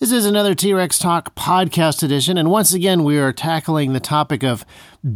This 0.00 0.12
is 0.12 0.24
another 0.24 0.54
T 0.54 0.72
Rex 0.72 0.98
Talk 0.98 1.34
podcast 1.34 2.02
edition, 2.02 2.38
and 2.38 2.50
once 2.50 2.72
again, 2.72 3.04
we 3.04 3.18
are 3.18 3.34
tackling 3.34 3.92
the 3.92 4.00
topic 4.00 4.42
of 4.42 4.64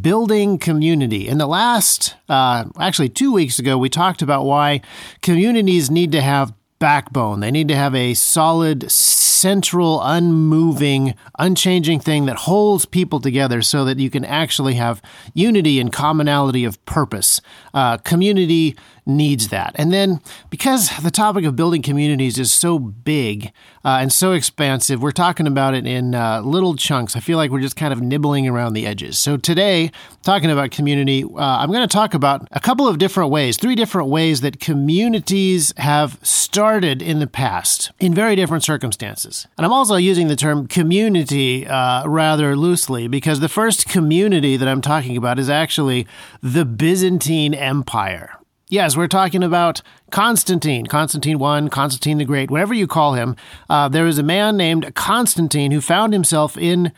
building 0.03 0.59
community. 0.59 1.27
In 1.27 1.39
the 1.39 1.47
last, 1.47 2.17
uh, 2.29 2.67
actually, 2.79 3.09
two 3.09 3.33
weeks 3.33 3.59
ago, 3.59 3.79
we 3.79 3.89
talked 3.89 4.21
about 4.21 4.45
why 4.45 4.83
communities 5.23 5.91
need 5.91 6.13
to 6.13 6.21
have 6.21 6.53
backbone. 6.79 7.41
They 7.41 7.51
need 7.51 7.69
to 7.69 7.75
have 7.75 7.95
a 7.95 8.13
solid, 8.13 8.91
central, 8.91 10.03
unmoving, 10.03 11.15
unchanging 11.39 12.01
thing 12.01 12.27
that 12.27 12.37
holds 12.37 12.85
people 12.85 13.21
together 13.21 13.63
so 13.63 13.87
that 13.87 13.99
you 13.99 14.11
can 14.11 14.23
actually 14.23 14.75
have 14.75 15.01
unity 15.33 15.81
and 15.81 15.91
commonality 15.91 16.63
of 16.63 16.85
purpose. 16.85 17.41
Uh, 17.75 17.99
community 17.99 18.77
needs 19.07 19.49
that. 19.49 19.73
And 19.75 19.93
then, 19.93 20.21
because 20.49 20.91
the 21.03 21.11
topic 21.11 21.45
of 21.45 21.57
building 21.57 21.83
communities 21.83 22.39
is 22.39 22.53
so 22.53 22.79
big 22.79 23.53
uh, 23.85 23.99
and 24.01 24.13
so 24.13 24.33
expansive, 24.33 25.03
we're 25.03 25.11
talking 25.11 25.47
about 25.47 25.75
it 25.75 25.87
in 25.87 26.15
uh, 26.15 26.41
little 26.41 26.75
chunks. 26.75 27.17
I 27.17 27.21
feel 27.21 27.37
like 27.37 27.51
we're 27.51 27.61
just 27.61 27.77
kind 27.77 27.93
of 27.93 28.01
nibbling 28.01 28.49
around 28.49 28.73
the 28.73 28.87
edges. 28.87 29.19
So, 29.19 29.37
today, 29.37 29.91
talking 30.23 30.51
about 30.51 30.71
community, 30.71 31.25
uh, 31.25 31.29
I'm 31.37 31.71
going 31.71 31.87
to 31.87 31.93
talk 31.93 32.15
about 32.15 32.49
a 32.53 32.61
couple 32.61 32.89
of 32.89 32.99
different 32.99 33.31
ways, 33.31 33.57
three 33.57 33.75
different 33.75 34.09
ways 34.09 34.41
that 34.41 34.61
communities 34.61 35.75
have 35.77 36.19
started 36.23 37.03
in 37.03 37.19
the 37.19 37.27
past 37.27 37.91
in 37.99 38.15
very 38.15 38.37
different 38.37 38.65
circumstances. 38.65 39.47
And 39.59 39.67
I'm 39.67 39.73
also 39.73 39.97
using 39.97 40.29
the 40.29 40.37
term 40.37 40.67
community 40.67 41.67
uh, 41.67 42.07
rather 42.07 42.57
loosely 42.57 43.09
because 43.09 43.41
the 43.41 43.49
first 43.49 43.87
community 43.89 44.57
that 44.57 44.69
I'm 44.69 44.81
talking 44.81 45.17
about 45.17 45.39
is 45.39 45.51
actually 45.51 46.07
the 46.43 46.65
Byzantine 46.65 47.55
Empire. 47.65 48.39
Yes, 48.69 48.97
we're 48.97 49.09
talking 49.09 49.43
about 49.43 49.81
Constantine, 50.11 50.87
Constantine 50.87 51.43
I, 51.43 51.69
Constantine 51.69 52.19
the 52.19 52.25
Great, 52.25 52.51
whatever 52.51 52.75
you 52.75 52.87
call 52.87 53.15
him. 53.15 53.37
Uh, 53.69 53.89
a 53.93 54.23
man 54.23 54.57
named 54.57 54.95
Constantine 54.95 55.71
who 55.71 55.81
found 55.81 56.13
himself 56.13 56.59
in 56.59 56.93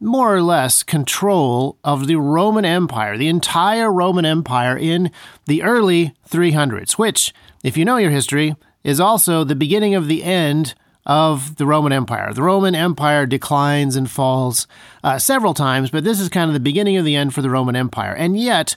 more 0.00 0.34
or 0.34 0.42
less 0.42 0.82
control 0.82 1.78
of 1.84 2.06
the 2.06 2.16
Roman 2.16 2.64
Empire, 2.64 3.16
the 3.16 3.28
entire 3.28 3.92
Roman 3.92 4.24
Empire 4.24 4.76
in 4.76 5.10
the 5.46 5.62
early 5.62 6.14
300s, 6.28 6.92
which, 6.92 7.32
if 7.62 7.76
you 7.76 7.84
know 7.84 7.96
your 7.96 8.10
history, 8.10 8.54
is 8.84 9.00
also 9.00 9.44
the 9.44 9.54
beginning 9.54 9.94
of 9.94 10.08
the 10.08 10.24
end 10.24 10.74
of 11.04 11.56
the 11.56 11.66
Roman 11.66 11.92
Empire. 11.92 12.32
The 12.32 12.42
Roman 12.42 12.74
Empire 12.74 13.26
declines 13.26 13.96
and 13.96 14.10
falls 14.10 14.66
uh, 15.02 15.18
several 15.18 15.54
times, 15.54 15.90
but 15.90 16.04
this 16.04 16.20
is 16.20 16.28
kind 16.28 16.48
of 16.48 16.54
the 16.54 16.60
beginning 16.60 16.96
of 16.96 17.04
the 17.04 17.16
end 17.16 17.34
for 17.34 17.42
the 17.42 17.50
Roman 17.50 17.76
Empire. 17.76 18.14
And 18.14 18.38
yet, 18.38 18.76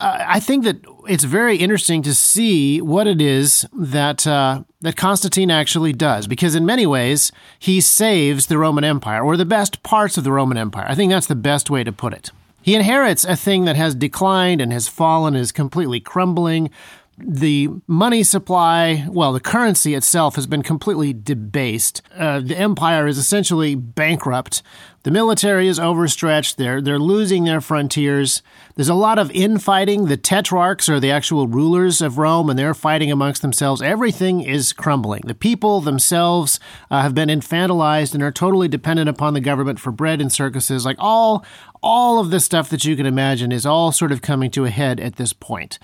I 0.00 0.40
think 0.40 0.64
that 0.64 0.84
it's 1.08 1.24
very 1.24 1.56
interesting 1.56 2.02
to 2.02 2.14
see 2.14 2.80
what 2.80 3.06
it 3.06 3.20
is 3.20 3.66
that 3.72 4.26
uh, 4.26 4.62
that 4.80 4.96
Constantine 4.96 5.50
actually 5.50 5.92
does, 5.92 6.26
because 6.26 6.54
in 6.54 6.64
many 6.64 6.86
ways 6.86 7.32
he 7.58 7.80
saves 7.80 8.46
the 8.46 8.56
Roman 8.56 8.84
Empire 8.84 9.22
or 9.22 9.36
the 9.36 9.44
best 9.44 9.82
parts 9.82 10.16
of 10.16 10.24
the 10.24 10.32
Roman 10.32 10.56
Empire. 10.56 10.86
I 10.88 10.94
think 10.94 11.12
that's 11.12 11.26
the 11.26 11.34
best 11.34 11.68
way 11.68 11.84
to 11.84 11.92
put 11.92 12.14
it. 12.14 12.30
He 12.62 12.74
inherits 12.74 13.24
a 13.24 13.36
thing 13.36 13.64
that 13.64 13.76
has 13.76 13.94
declined 13.94 14.60
and 14.60 14.72
has 14.72 14.88
fallen, 14.88 15.34
is 15.34 15.52
completely 15.52 16.00
crumbling. 16.00 16.70
The 17.18 17.68
money 17.86 18.22
supply, 18.22 19.06
well, 19.10 19.32
the 19.32 19.40
currency 19.40 19.94
itself 19.94 20.36
has 20.36 20.46
been 20.46 20.62
completely 20.62 21.12
debased. 21.12 22.00
Uh, 22.16 22.40
the 22.40 22.56
empire 22.56 23.06
is 23.06 23.18
essentially 23.18 23.74
bankrupt. 23.74 24.62
The 25.02 25.10
military 25.10 25.66
is 25.66 25.80
overstretched. 25.80 26.58
They're, 26.58 26.82
they're 26.82 26.98
losing 26.98 27.44
their 27.44 27.62
frontiers. 27.62 28.42
There's 28.74 28.90
a 28.90 28.94
lot 28.94 29.18
of 29.18 29.30
infighting. 29.30 30.06
The 30.06 30.18
tetrarchs 30.18 30.90
are 30.90 31.00
the 31.00 31.10
actual 31.10 31.46
rulers 31.46 32.02
of 32.02 32.18
Rome, 32.18 32.50
and 32.50 32.58
they're 32.58 32.74
fighting 32.74 33.10
amongst 33.10 33.40
themselves. 33.40 33.80
Everything 33.80 34.42
is 34.42 34.74
crumbling. 34.74 35.22
The 35.24 35.34
people 35.34 35.80
themselves 35.80 36.60
uh, 36.90 37.00
have 37.00 37.14
been 37.14 37.30
infantilized 37.30 38.12
and 38.12 38.22
are 38.22 38.30
totally 38.30 38.68
dependent 38.68 39.08
upon 39.08 39.32
the 39.32 39.40
government 39.40 39.80
for 39.80 39.90
bread 39.90 40.20
and 40.20 40.30
circuses. 40.30 40.84
Like 40.84 40.96
all, 40.98 41.46
all 41.82 42.18
of 42.18 42.30
the 42.30 42.38
stuff 42.38 42.68
that 42.68 42.84
you 42.84 42.94
can 42.94 43.06
imagine 43.06 43.52
is 43.52 43.64
all 43.64 43.92
sort 43.92 44.12
of 44.12 44.20
coming 44.20 44.50
to 44.50 44.66
a 44.66 44.70
head 44.70 45.00
at 45.00 45.16
this 45.16 45.32
point. 45.32 45.78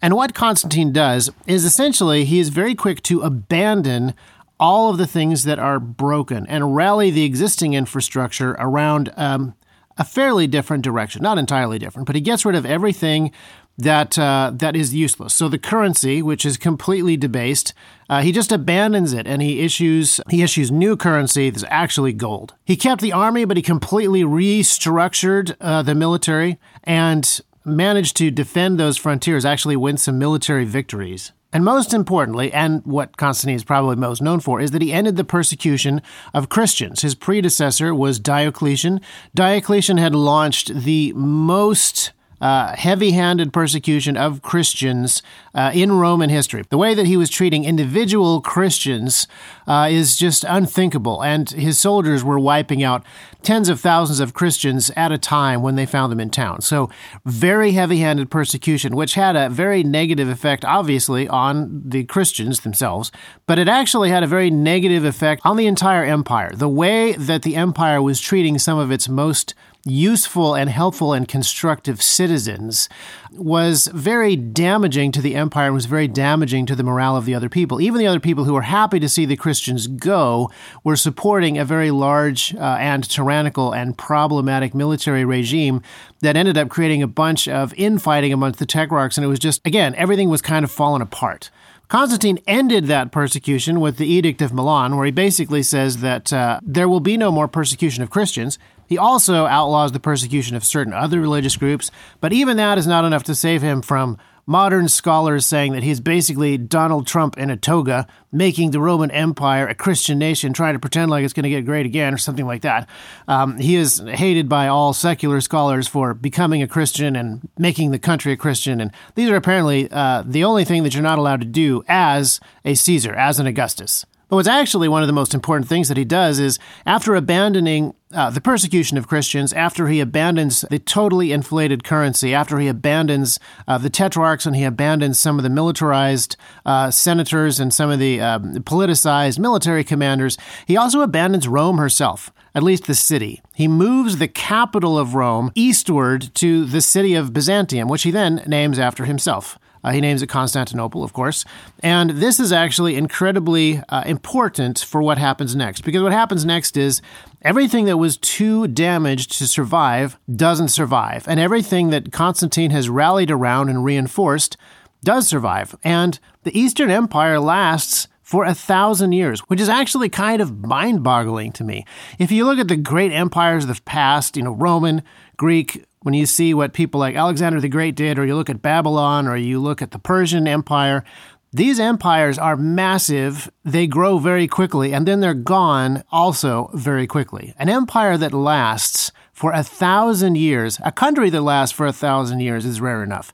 And 0.00 0.14
what 0.14 0.32
Constantine 0.32 0.92
does 0.92 1.28
is 1.44 1.64
essentially 1.64 2.24
he 2.24 2.38
is 2.38 2.50
very 2.50 2.76
quick 2.76 3.02
to 3.02 3.22
abandon 3.22 4.14
all 4.60 4.90
of 4.90 4.98
the 4.98 5.06
things 5.06 5.44
that 5.44 5.58
are 5.58 5.80
broken 5.80 6.46
and 6.46 6.76
rally 6.76 7.10
the 7.10 7.24
existing 7.24 7.72
infrastructure 7.72 8.52
around 8.58 9.10
um, 9.16 9.54
a 9.96 10.04
fairly 10.04 10.46
different 10.46 10.84
direction. 10.84 11.22
Not 11.22 11.38
entirely 11.38 11.78
different, 11.78 12.06
but 12.06 12.14
he 12.14 12.20
gets 12.20 12.44
rid 12.44 12.54
of 12.54 12.66
everything 12.66 13.32
that 13.78 14.18
uh, 14.18 14.52
that 14.54 14.76
is 14.76 14.94
useless. 14.94 15.32
So 15.32 15.48
the 15.48 15.58
currency, 15.58 16.20
which 16.20 16.44
is 16.44 16.58
completely 16.58 17.16
debased, 17.16 17.72
uh, 18.10 18.20
he 18.20 18.30
just 18.30 18.52
abandons 18.52 19.14
it 19.14 19.26
and 19.26 19.40
he 19.40 19.60
issues 19.60 20.20
he 20.28 20.42
issues 20.42 20.70
new 20.70 20.96
currency 20.96 21.48
that's 21.48 21.64
actually 21.68 22.12
gold. 22.12 22.54
He 22.64 22.76
kept 22.76 23.00
the 23.00 23.12
army, 23.12 23.46
but 23.46 23.56
he 23.56 23.62
completely 23.62 24.22
restructured 24.22 25.56
uh, 25.60 25.82
the 25.82 25.94
military 25.94 26.58
and 26.84 27.40
managed 27.64 28.16
to 28.18 28.30
defend 28.30 28.78
those 28.78 28.98
frontiers. 28.98 29.46
Actually, 29.46 29.76
win 29.76 29.96
some 29.96 30.18
military 30.18 30.66
victories. 30.66 31.32
And 31.52 31.64
most 31.64 31.92
importantly, 31.92 32.52
and 32.52 32.84
what 32.86 33.16
Constantine 33.16 33.56
is 33.56 33.64
probably 33.64 33.96
most 33.96 34.22
known 34.22 34.38
for, 34.38 34.60
is 34.60 34.70
that 34.70 34.82
he 34.82 34.92
ended 34.92 35.16
the 35.16 35.24
persecution 35.24 36.00
of 36.32 36.48
Christians. 36.48 37.02
His 37.02 37.16
predecessor 37.16 37.92
was 37.92 38.20
Diocletian. 38.20 39.00
Diocletian 39.34 39.96
had 39.96 40.14
launched 40.14 40.72
the 40.72 41.12
most 41.14 42.12
uh, 42.40 42.74
heavy 42.76 43.10
handed 43.12 43.52
persecution 43.52 44.16
of 44.16 44.42
Christians 44.42 45.22
uh, 45.54 45.70
in 45.74 45.92
Roman 45.92 46.30
history. 46.30 46.64
The 46.68 46.78
way 46.78 46.94
that 46.94 47.06
he 47.06 47.16
was 47.16 47.28
treating 47.28 47.64
individual 47.64 48.40
Christians 48.40 49.26
uh, 49.66 49.88
is 49.90 50.16
just 50.16 50.44
unthinkable, 50.44 51.22
and 51.22 51.50
his 51.50 51.78
soldiers 51.78 52.24
were 52.24 52.38
wiping 52.38 52.82
out 52.82 53.04
tens 53.42 53.68
of 53.68 53.80
thousands 53.80 54.20
of 54.20 54.34
Christians 54.34 54.90
at 54.96 55.12
a 55.12 55.18
time 55.18 55.62
when 55.62 55.74
they 55.74 55.86
found 55.86 56.12
them 56.12 56.20
in 56.20 56.30
town. 56.30 56.60
So, 56.60 56.90
very 57.24 57.72
heavy 57.72 57.98
handed 57.98 58.30
persecution, 58.30 58.96
which 58.96 59.14
had 59.14 59.36
a 59.36 59.48
very 59.48 59.82
negative 59.82 60.28
effect, 60.28 60.64
obviously, 60.64 61.28
on 61.28 61.82
the 61.84 62.04
Christians 62.04 62.60
themselves, 62.60 63.10
but 63.46 63.58
it 63.58 63.68
actually 63.68 64.10
had 64.10 64.22
a 64.22 64.26
very 64.26 64.50
negative 64.50 65.04
effect 65.04 65.42
on 65.44 65.56
the 65.56 65.66
entire 65.66 66.04
empire. 66.04 66.52
The 66.54 66.68
way 66.68 67.12
that 67.12 67.42
the 67.42 67.56
empire 67.56 68.02
was 68.02 68.20
treating 68.20 68.58
some 68.58 68.78
of 68.78 68.90
its 68.90 69.08
most 69.08 69.54
useful 69.84 70.54
and 70.54 70.68
helpful 70.68 71.12
and 71.12 71.26
constructive 71.26 72.02
citizens 72.02 72.88
was 73.32 73.86
very 73.94 74.36
damaging 74.36 75.12
to 75.12 75.22
the 75.22 75.34
empire 75.34 75.66
and 75.66 75.74
was 75.74 75.86
very 75.86 76.08
damaging 76.08 76.66
to 76.66 76.76
the 76.76 76.82
morale 76.82 77.16
of 77.16 77.24
the 77.24 77.34
other 77.34 77.48
people. 77.48 77.80
Even 77.80 77.98
the 77.98 78.06
other 78.06 78.20
people 78.20 78.44
who 78.44 78.52
were 78.52 78.62
happy 78.62 79.00
to 79.00 79.08
see 79.08 79.24
the 79.24 79.36
Christians 79.36 79.86
go 79.86 80.50
were 80.84 80.96
supporting 80.96 81.56
a 81.56 81.64
very 81.64 81.90
large 81.90 82.54
uh, 82.54 82.76
and 82.78 83.08
tyrannical 83.08 83.72
and 83.72 83.96
problematic 83.96 84.74
military 84.74 85.24
regime 85.24 85.82
that 86.20 86.36
ended 86.36 86.58
up 86.58 86.68
creating 86.68 87.02
a 87.02 87.08
bunch 87.08 87.48
of 87.48 87.72
infighting 87.74 88.32
amongst 88.32 88.58
the 88.58 88.66
tetrarchs. 88.66 89.16
And 89.16 89.24
it 89.24 89.28
was 89.28 89.38
just, 89.38 89.66
again, 89.66 89.94
everything 89.94 90.28
was 90.28 90.42
kind 90.42 90.64
of 90.64 90.70
falling 90.70 91.02
apart. 91.02 91.50
Constantine 91.90 92.38
ended 92.46 92.84
that 92.84 93.10
persecution 93.10 93.80
with 93.80 93.96
the 93.96 94.06
Edict 94.06 94.40
of 94.40 94.52
Milan, 94.52 94.96
where 94.96 95.06
he 95.06 95.10
basically 95.10 95.64
says 95.64 95.96
that 95.96 96.32
uh, 96.32 96.60
there 96.62 96.88
will 96.88 97.00
be 97.00 97.16
no 97.16 97.32
more 97.32 97.48
persecution 97.48 98.04
of 98.04 98.10
Christians. 98.10 98.60
He 98.86 98.96
also 98.96 99.46
outlaws 99.46 99.90
the 99.90 99.98
persecution 99.98 100.54
of 100.54 100.64
certain 100.64 100.92
other 100.92 101.20
religious 101.20 101.56
groups, 101.56 101.90
but 102.20 102.32
even 102.32 102.56
that 102.58 102.78
is 102.78 102.86
not 102.86 103.04
enough 103.04 103.24
to 103.24 103.34
save 103.34 103.60
him 103.60 103.82
from 103.82 104.18
modern 104.50 104.88
scholars 104.88 105.46
saying 105.46 105.74
that 105.74 105.84
he's 105.84 106.00
basically 106.00 106.58
Donald 106.58 107.06
Trump 107.06 107.38
in 107.38 107.50
a 107.50 107.56
toga, 107.56 108.04
making 108.32 108.72
the 108.72 108.80
Roman 108.80 109.08
Empire 109.12 109.68
a 109.68 109.76
Christian 109.76 110.18
nation, 110.18 110.52
trying 110.52 110.72
to 110.72 110.80
pretend 110.80 111.08
like 111.08 111.22
it's 111.22 111.32
going 111.32 111.44
to 111.44 111.50
get 111.50 111.64
great 111.64 111.86
again 111.86 112.12
or 112.12 112.18
something 112.18 112.48
like 112.48 112.62
that. 112.62 112.88
Um, 113.28 113.58
he 113.58 113.76
is 113.76 114.00
hated 114.00 114.48
by 114.48 114.66
all 114.66 114.92
secular 114.92 115.40
scholars 115.40 115.86
for 115.86 116.14
becoming 116.14 116.64
a 116.64 116.66
Christian 116.66 117.14
and 117.14 117.48
making 117.58 117.92
the 117.92 117.98
country 118.00 118.32
a 118.32 118.36
Christian. 118.36 118.80
And 118.80 118.90
these 119.14 119.30
are 119.30 119.36
apparently 119.36 119.88
uh, 119.88 120.24
the 120.26 120.42
only 120.42 120.64
thing 120.64 120.82
that 120.82 120.94
you're 120.94 121.02
not 121.04 121.20
allowed 121.20 121.42
to 121.42 121.46
do 121.46 121.84
as 121.86 122.40
a 122.64 122.74
Caesar, 122.74 123.14
as 123.14 123.38
an 123.38 123.46
Augustus. 123.46 124.04
But 124.28 124.34
what's 124.34 124.48
actually 124.48 124.88
one 124.88 125.02
of 125.02 125.06
the 125.06 125.12
most 125.12 125.32
important 125.32 125.68
things 125.68 125.86
that 125.86 125.96
he 125.96 126.04
does 126.04 126.40
is 126.40 126.58
after 126.86 127.14
abandoning 127.14 127.94
uh, 128.12 128.30
the 128.30 128.40
persecution 128.40 128.98
of 128.98 129.06
Christians, 129.06 129.52
after 129.52 129.88
he 129.88 130.00
abandons 130.00 130.62
the 130.70 130.78
totally 130.78 131.32
inflated 131.32 131.84
currency, 131.84 132.34
after 132.34 132.58
he 132.58 132.68
abandons 132.68 133.38
uh, 133.68 133.78
the 133.78 133.90
tetrarchs 133.90 134.46
and 134.46 134.56
he 134.56 134.64
abandons 134.64 135.18
some 135.18 135.38
of 135.38 135.42
the 135.42 135.50
militarized 135.50 136.36
uh, 136.66 136.90
senators 136.90 137.60
and 137.60 137.72
some 137.72 137.90
of 137.90 137.98
the 137.98 138.20
um, 138.20 138.54
politicized 138.56 139.38
military 139.38 139.84
commanders, 139.84 140.36
he 140.66 140.76
also 140.76 141.02
abandons 141.02 141.46
Rome 141.46 141.78
herself 141.78 142.32
at 142.54 142.62
least 142.62 142.86
the 142.86 142.94
city. 142.94 143.40
He 143.54 143.68
moves 143.68 144.16
the 144.16 144.28
capital 144.28 144.98
of 144.98 145.14
Rome 145.14 145.52
eastward 145.54 146.34
to 146.34 146.64
the 146.64 146.80
city 146.80 147.14
of 147.14 147.32
Byzantium, 147.32 147.88
which 147.88 148.02
he 148.02 148.10
then 148.10 148.42
names 148.46 148.78
after 148.78 149.04
himself. 149.04 149.58
Uh, 149.82 149.92
he 149.92 150.00
names 150.00 150.22
it 150.22 150.28
Constantinople, 150.28 151.02
of 151.02 151.12
course. 151.12 151.44
And 151.82 152.10
this 152.10 152.38
is 152.38 152.52
actually 152.52 152.96
incredibly 152.96 153.82
uh, 153.88 154.02
important 154.06 154.78
for 154.78 155.02
what 155.02 155.18
happens 155.18 155.56
next, 155.56 155.82
because 155.82 156.02
what 156.02 156.12
happens 156.12 156.44
next 156.44 156.76
is 156.76 157.00
everything 157.42 157.86
that 157.86 157.96
was 157.96 158.16
too 158.16 158.68
damaged 158.68 159.32
to 159.38 159.46
survive 159.46 160.18
doesn't 160.34 160.68
survive. 160.68 161.26
And 161.26 161.40
everything 161.40 161.90
that 161.90 162.12
Constantine 162.12 162.70
has 162.70 162.88
rallied 162.88 163.30
around 163.30 163.68
and 163.68 163.84
reinforced 163.84 164.56
does 165.02 165.26
survive. 165.26 165.74
And 165.82 166.18
the 166.42 166.58
Eastern 166.58 166.90
Empire 166.90 167.40
lasts 167.40 168.06
for 168.22 168.44
a 168.44 168.54
thousand 168.54 169.10
years, 169.10 169.40
which 169.48 169.60
is 169.60 169.68
actually 169.68 170.08
kind 170.08 170.40
of 170.40 170.58
mind 170.58 171.02
boggling 171.02 171.50
to 171.50 171.64
me. 171.64 171.84
If 172.18 172.30
you 172.30 172.44
look 172.44 172.60
at 172.60 172.68
the 172.68 172.76
great 172.76 173.10
empires 173.10 173.64
of 173.64 173.74
the 173.74 173.82
past, 173.82 174.36
you 174.36 174.44
know, 174.44 174.52
Roman, 174.52 175.02
Greek, 175.36 175.84
when 176.02 176.14
you 176.14 176.26
see 176.26 176.54
what 176.54 176.72
people 176.72 176.98
like 176.98 177.14
Alexander 177.14 177.60
the 177.60 177.68
Great 177.68 177.94
did, 177.94 178.18
or 178.18 178.24
you 178.24 178.34
look 178.34 178.50
at 178.50 178.62
Babylon, 178.62 179.28
or 179.28 179.36
you 179.36 179.60
look 179.60 179.82
at 179.82 179.90
the 179.90 179.98
Persian 179.98 180.48
Empire, 180.48 181.04
these 181.52 181.80
empires 181.80 182.38
are 182.38 182.56
massive, 182.56 183.50
they 183.64 183.86
grow 183.86 184.18
very 184.18 184.46
quickly, 184.46 184.94
and 184.94 185.06
then 185.06 185.20
they're 185.20 185.34
gone 185.34 186.04
also 186.12 186.70
very 186.74 187.06
quickly. 187.06 187.54
An 187.58 187.68
empire 187.68 188.16
that 188.16 188.32
lasts 188.32 189.10
for 189.32 189.52
a 189.52 189.64
thousand 189.64 190.36
years, 190.36 190.78
a 190.84 190.92
country 190.92 191.28
that 191.30 191.42
lasts 191.42 191.74
for 191.74 191.86
a 191.86 191.92
thousand 191.92 192.40
years, 192.40 192.64
is 192.64 192.80
rare 192.80 193.02
enough. 193.02 193.32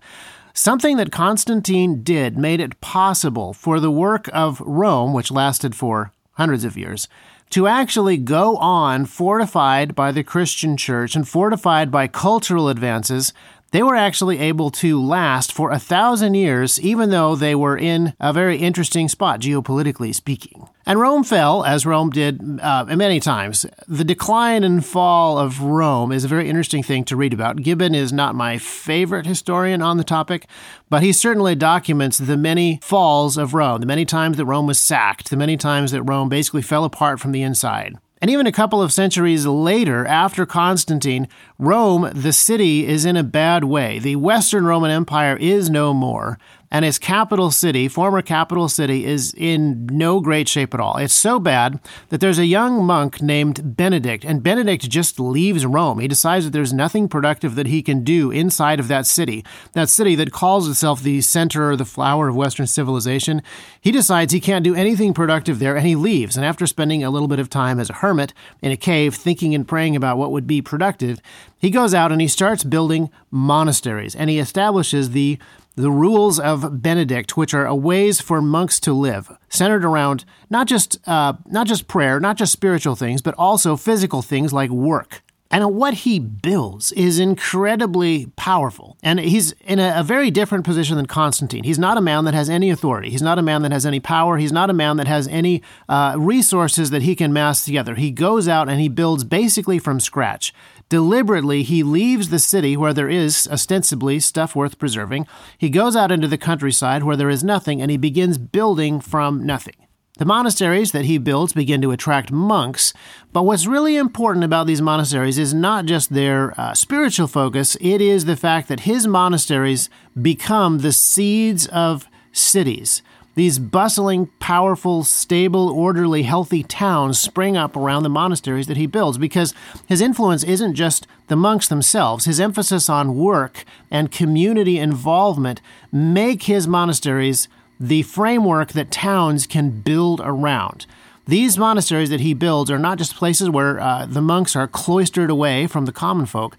Something 0.54 0.96
that 0.96 1.12
Constantine 1.12 2.02
did 2.02 2.38
made 2.38 2.60
it 2.60 2.80
possible 2.80 3.52
for 3.52 3.78
the 3.78 3.90
work 3.90 4.30
of 4.32 4.60
Rome, 4.62 5.12
which 5.12 5.30
lasted 5.30 5.74
for 5.74 6.10
hundreds 6.32 6.64
of 6.64 6.76
years, 6.78 7.08
to 7.50 7.66
actually 7.66 8.16
go 8.16 8.56
on 8.56 9.06
fortified 9.06 9.94
by 9.94 10.12
the 10.12 10.24
Christian 10.24 10.76
church 10.76 11.14
and 11.14 11.28
fortified 11.28 11.90
by 11.90 12.06
cultural 12.06 12.68
advances 12.68 13.32
they 13.72 13.82
were 13.82 13.96
actually 13.96 14.38
able 14.38 14.70
to 14.70 15.02
last 15.02 15.52
for 15.52 15.70
a 15.70 15.78
thousand 15.78 16.34
years, 16.34 16.80
even 16.80 17.10
though 17.10 17.34
they 17.34 17.54
were 17.54 17.76
in 17.76 18.14
a 18.20 18.32
very 18.32 18.58
interesting 18.58 19.08
spot, 19.08 19.40
geopolitically 19.40 20.14
speaking. 20.14 20.68
And 20.88 21.00
Rome 21.00 21.24
fell, 21.24 21.64
as 21.64 21.84
Rome 21.84 22.10
did 22.10 22.60
uh, 22.60 22.84
many 22.84 23.18
times. 23.18 23.66
The 23.88 24.04
decline 24.04 24.62
and 24.62 24.86
fall 24.86 25.36
of 25.36 25.60
Rome 25.60 26.12
is 26.12 26.24
a 26.24 26.28
very 26.28 26.48
interesting 26.48 26.84
thing 26.84 27.04
to 27.06 27.16
read 27.16 27.34
about. 27.34 27.56
Gibbon 27.56 27.94
is 27.94 28.12
not 28.12 28.36
my 28.36 28.56
favorite 28.56 29.26
historian 29.26 29.82
on 29.82 29.96
the 29.96 30.04
topic, 30.04 30.46
but 30.88 31.02
he 31.02 31.12
certainly 31.12 31.56
documents 31.56 32.18
the 32.18 32.36
many 32.36 32.78
falls 32.82 33.36
of 33.36 33.52
Rome, 33.52 33.80
the 33.80 33.86
many 33.86 34.04
times 34.04 34.36
that 34.36 34.46
Rome 34.46 34.66
was 34.66 34.78
sacked, 34.78 35.28
the 35.28 35.36
many 35.36 35.56
times 35.56 35.90
that 35.90 36.04
Rome 36.04 36.28
basically 36.28 36.62
fell 36.62 36.84
apart 36.84 37.18
from 37.18 37.32
the 37.32 37.42
inside. 37.42 37.96
And 38.20 38.30
even 38.30 38.46
a 38.46 38.52
couple 38.52 38.80
of 38.80 38.92
centuries 38.92 39.44
later, 39.44 40.06
after 40.06 40.46
Constantine, 40.46 41.28
Rome, 41.58 42.10
the 42.14 42.32
city, 42.32 42.86
is 42.86 43.04
in 43.04 43.16
a 43.16 43.22
bad 43.22 43.64
way. 43.64 43.98
The 43.98 44.16
Western 44.16 44.64
Roman 44.64 44.90
Empire 44.90 45.36
is 45.36 45.68
no 45.68 45.92
more 45.92 46.38
and 46.70 46.84
its 46.84 46.98
capital 46.98 47.50
city, 47.50 47.88
former 47.88 48.22
capital 48.22 48.68
city, 48.68 49.04
is 49.04 49.34
in 49.36 49.86
no 49.86 50.20
great 50.20 50.48
shape 50.48 50.74
at 50.74 50.80
all. 50.80 50.96
It's 50.96 51.14
so 51.14 51.38
bad 51.38 51.80
that 52.08 52.20
there's 52.20 52.38
a 52.38 52.46
young 52.46 52.84
monk 52.84 53.22
named 53.22 53.76
Benedict, 53.76 54.24
and 54.24 54.42
Benedict 54.42 54.88
just 54.88 55.20
leaves 55.20 55.64
Rome. 55.64 56.00
He 56.00 56.08
decides 56.08 56.44
that 56.44 56.50
there's 56.50 56.72
nothing 56.72 57.08
productive 57.08 57.54
that 57.54 57.66
he 57.66 57.82
can 57.82 58.02
do 58.02 58.30
inside 58.30 58.80
of 58.80 58.88
that 58.88 59.06
city, 59.06 59.44
that 59.72 59.88
city 59.88 60.14
that 60.16 60.32
calls 60.32 60.68
itself 60.68 61.02
the 61.02 61.20
center 61.20 61.70
or 61.70 61.76
the 61.76 61.84
flower 61.84 62.28
of 62.28 62.36
Western 62.36 62.66
civilization. 62.66 63.42
He 63.80 63.92
decides 63.92 64.32
he 64.32 64.40
can't 64.40 64.64
do 64.64 64.74
anything 64.74 65.14
productive 65.14 65.58
there, 65.58 65.76
and 65.76 65.86
he 65.86 65.96
leaves. 65.96 66.36
And 66.36 66.44
after 66.44 66.66
spending 66.66 67.04
a 67.04 67.10
little 67.10 67.28
bit 67.28 67.38
of 67.38 67.48
time 67.48 67.78
as 67.78 67.90
a 67.90 67.94
hermit 67.94 68.32
in 68.60 68.72
a 68.72 68.76
cave, 68.76 69.14
thinking 69.14 69.54
and 69.54 69.68
praying 69.68 69.96
about 69.96 70.18
what 70.18 70.32
would 70.32 70.46
be 70.46 70.60
productive, 70.62 71.20
he 71.58 71.70
goes 71.70 71.94
out 71.94 72.12
and 72.12 72.20
he 72.20 72.28
starts 72.28 72.64
building 72.64 73.10
monasteries, 73.30 74.14
and 74.14 74.28
he 74.30 74.38
establishes 74.38 75.10
the 75.10 75.38
the 75.76 75.90
rules 75.90 76.40
of 76.40 76.82
Benedict, 76.82 77.36
which 77.36 77.54
are 77.54 77.72
ways 77.74 78.20
for 78.20 78.42
monks 78.42 78.80
to 78.80 78.92
live, 78.92 79.36
centered 79.48 79.84
around 79.84 80.24
not 80.50 80.66
just 80.66 80.98
uh, 81.06 81.34
not 81.46 81.66
just 81.66 81.86
prayer, 81.86 82.18
not 82.18 82.36
just 82.36 82.52
spiritual 82.52 82.96
things, 82.96 83.22
but 83.22 83.34
also 83.34 83.76
physical 83.76 84.22
things 84.22 84.52
like 84.52 84.70
work. 84.70 85.22
And 85.50 85.76
what 85.76 85.94
he 85.94 86.18
builds 86.18 86.90
is 86.92 87.20
incredibly 87.20 88.26
powerful. 88.36 88.96
And 89.02 89.20
he's 89.20 89.52
in 89.64 89.78
a, 89.78 90.00
a, 90.00 90.02
very 90.02 90.30
different 90.30 90.64
position 90.64 90.96
than 90.96 91.06
Constantine. 91.06 91.62
He's 91.62 91.78
not 91.78 91.96
a 91.96 92.00
man 92.00 92.24
that 92.24 92.34
has 92.34 92.50
any 92.50 92.68
authority. 92.68 93.10
He's 93.10 93.22
not 93.22 93.38
a 93.38 93.42
man 93.42 93.62
that 93.62 93.70
has 93.70 93.86
any 93.86 94.00
power. 94.00 94.38
He's 94.38 94.50
not 94.50 94.70
a 94.70 94.72
man 94.72 94.96
that 94.96 95.06
has 95.06 95.28
any 95.28 95.62
uh, 95.88 96.16
resources 96.18 96.90
that 96.90 97.02
he 97.02 97.14
can 97.14 97.32
mass 97.32 97.64
together. 97.64 97.94
He 97.94 98.10
goes 98.10 98.48
out 98.48 98.68
and 98.68 98.80
he 98.80 98.88
builds 98.88 99.22
basically 99.22 99.78
from 99.78 100.00
scratch. 100.00 100.52
Deliberately, 100.88 101.64
he 101.64 101.82
leaves 101.82 102.28
the 102.28 102.38
city 102.38 102.76
where 102.76 102.94
there 102.94 103.08
is 103.08 103.48
ostensibly 103.50 104.20
stuff 104.20 104.54
worth 104.54 104.78
preserving. 104.78 105.26
He 105.58 105.68
goes 105.68 105.96
out 105.96 106.12
into 106.12 106.28
the 106.28 106.38
countryside 106.38 107.02
where 107.02 107.16
there 107.16 107.30
is 107.30 107.42
nothing 107.42 107.82
and 107.82 107.90
he 107.90 107.96
begins 107.96 108.38
building 108.38 109.00
from 109.00 109.44
nothing. 109.44 109.74
The 110.18 110.24
monasteries 110.24 110.92
that 110.92 111.04
he 111.04 111.18
builds 111.18 111.52
begin 111.52 111.82
to 111.82 111.90
attract 111.90 112.32
monks, 112.32 112.94
but 113.34 113.42
what's 113.42 113.66
really 113.66 113.96
important 113.96 114.46
about 114.46 114.66
these 114.66 114.80
monasteries 114.80 115.38
is 115.38 115.52
not 115.52 115.84
just 115.84 116.14
their 116.14 116.58
uh, 116.58 116.72
spiritual 116.72 117.26
focus, 117.26 117.76
it 117.82 118.00
is 118.00 118.24
the 118.24 118.36
fact 118.36 118.68
that 118.68 118.80
his 118.80 119.06
monasteries 119.06 119.90
become 120.20 120.78
the 120.78 120.92
seeds 120.92 121.66
of 121.66 122.06
cities. 122.32 123.02
These 123.36 123.58
bustling, 123.58 124.28
powerful, 124.40 125.04
stable, 125.04 125.68
orderly, 125.68 126.22
healthy 126.22 126.62
towns 126.62 127.18
spring 127.18 127.54
up 127.54 127.76
around 127.76 128.02
the 128.02 128.08
monasteries 128.08 128.66
that 128.66 128.78
he 128.78 128.86
builds 128.86 129.18
because 129.18 129.52
his 129.86 130.00
influence 130.00 130.42
isn't 130.42 130.74
just 130.74 131.06
the 131.28 131.36
monks 131.36 131.68
themselves. 131.68 132.24
His 132.24 132.40
emphasis 132.40 132.88
on 132.88 133.14
work 133.14 133.64
and 133.90 134.10
community 134.10 134.78
involvement 134.78 135.60
make 135.92 136.44
his 136.44 136.66
monasteries 136.66 137.46
the 137.78 138.02
framework 138.02 138.72
that 138.72 138.90
towns 138.90 139.46
can 139.46 139.82
build 139.82 140.22
around. 140.24 140.86
These 141.26 141.58
monasteries 141.58 142.08
that 142.08 142.20
he 142.20 142.32
builds 142.32 142.70
are 142.70 142.78
not 142.78 142.96
just 142.96 143.16
places 143.16 143.50
where 143.50 143.78
uh, 143.78 144.06
the 144.06 144.22
monks 144.22 144.56
are 144.56 144.66
cloistered 144.66 145.28
away 145.28 145.66
from 145.66 145.84
the 145.84 145.92
common 145.92 146.24
folk. 146.24 146.56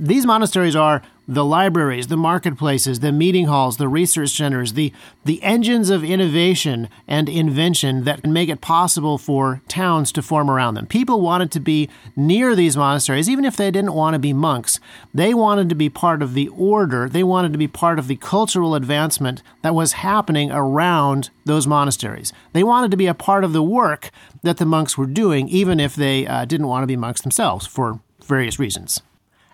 These 0.00 0.26
monasteries 0.26 0.76
are 0.76 1.02
the 1.26 1.44
libraries, 1.44 2.06
the 2.06 2.16
marketplaces, 2.16 3.00
the 3.00 3.10
meeting 3.10 3.46
halls, 3.46 3.78
the 3.78 3.88
research 3.88 4.30
centers, 4.30 4.74
the, 4.74 4.92
the 5.24 5.42
engines 5.42 5.90
of 5.90 6.04
innovation 6.04 6.88
and 7.08 7.28
invention 7.28 8.04
that 8.04 8.24
make 8.24 8.48
it 8.48 8.60
possible 8.60 9.18
for 9.18 9.60
towns 9.66 10.12
to 10.12 10.22
form 10.22 10.48
around 10.48 10.74
them. 10.74 10.86
People 10.86 11.20
wanted 11.20 11.50
to 11.50 11.60
be 11.60 11.88
near 12.14 12.54
these 12.54 12.76
monasteries, 12.76 13.28
even 13.28 13.44
if 13.44 13.56
they 13.56 13.72
didn't 13.72 13.92
want 13.92 14.14
to 14.14 14.20
be 14.20 14.32
monks. 14.32 14.78
They 15.12 15.34
wanted 15.34 15.68
to 15.68 15.74
be 15.74 15.90
part 15.90 16.22
of 16.22 16.32
the 16.32 16.48
order, 16.48 17.08
they 17.08 17.24
wanted 17.24 17.52
to 17.52 17.58
be 17.58 17.68
part 17.68 17.98
of 17.98 18.06
the 18.06 18.16
cultural 18.16 18.76
advancement 18.76 19.42
that 19.62 19.74
was 19.74 19.94
happening 19.94 20.52
around 20.52 21.30
those 21.44 21.66
monasteries. 21.66 22.32
They 22.52 22.62
wanted 22.62 22.92
to 22.92 22.96
be 22.96 23.06
a 23.06 23.14
part 23.14 23.42
of 23.42 23.52
the 23.52 23.64
work 23.64 24.10
that 24.44 24.58
the 24.58 24.64
monks 24.64 24.96
were 24.96 25.06
doing, 25.06 25.48
even 25.48 25.80
if 25.80 25.96
they 25.96 26.24
uh, 26.24 26.44
didn't 26.44 26.68
want 26.68 26.84
to 26.84 26.86
be 26.86 26.96
monks 26.96 27.20
themselves 27.20 27.66
for 27.66 28.00
various 28.24 28.60
reasons. 28.60 29.02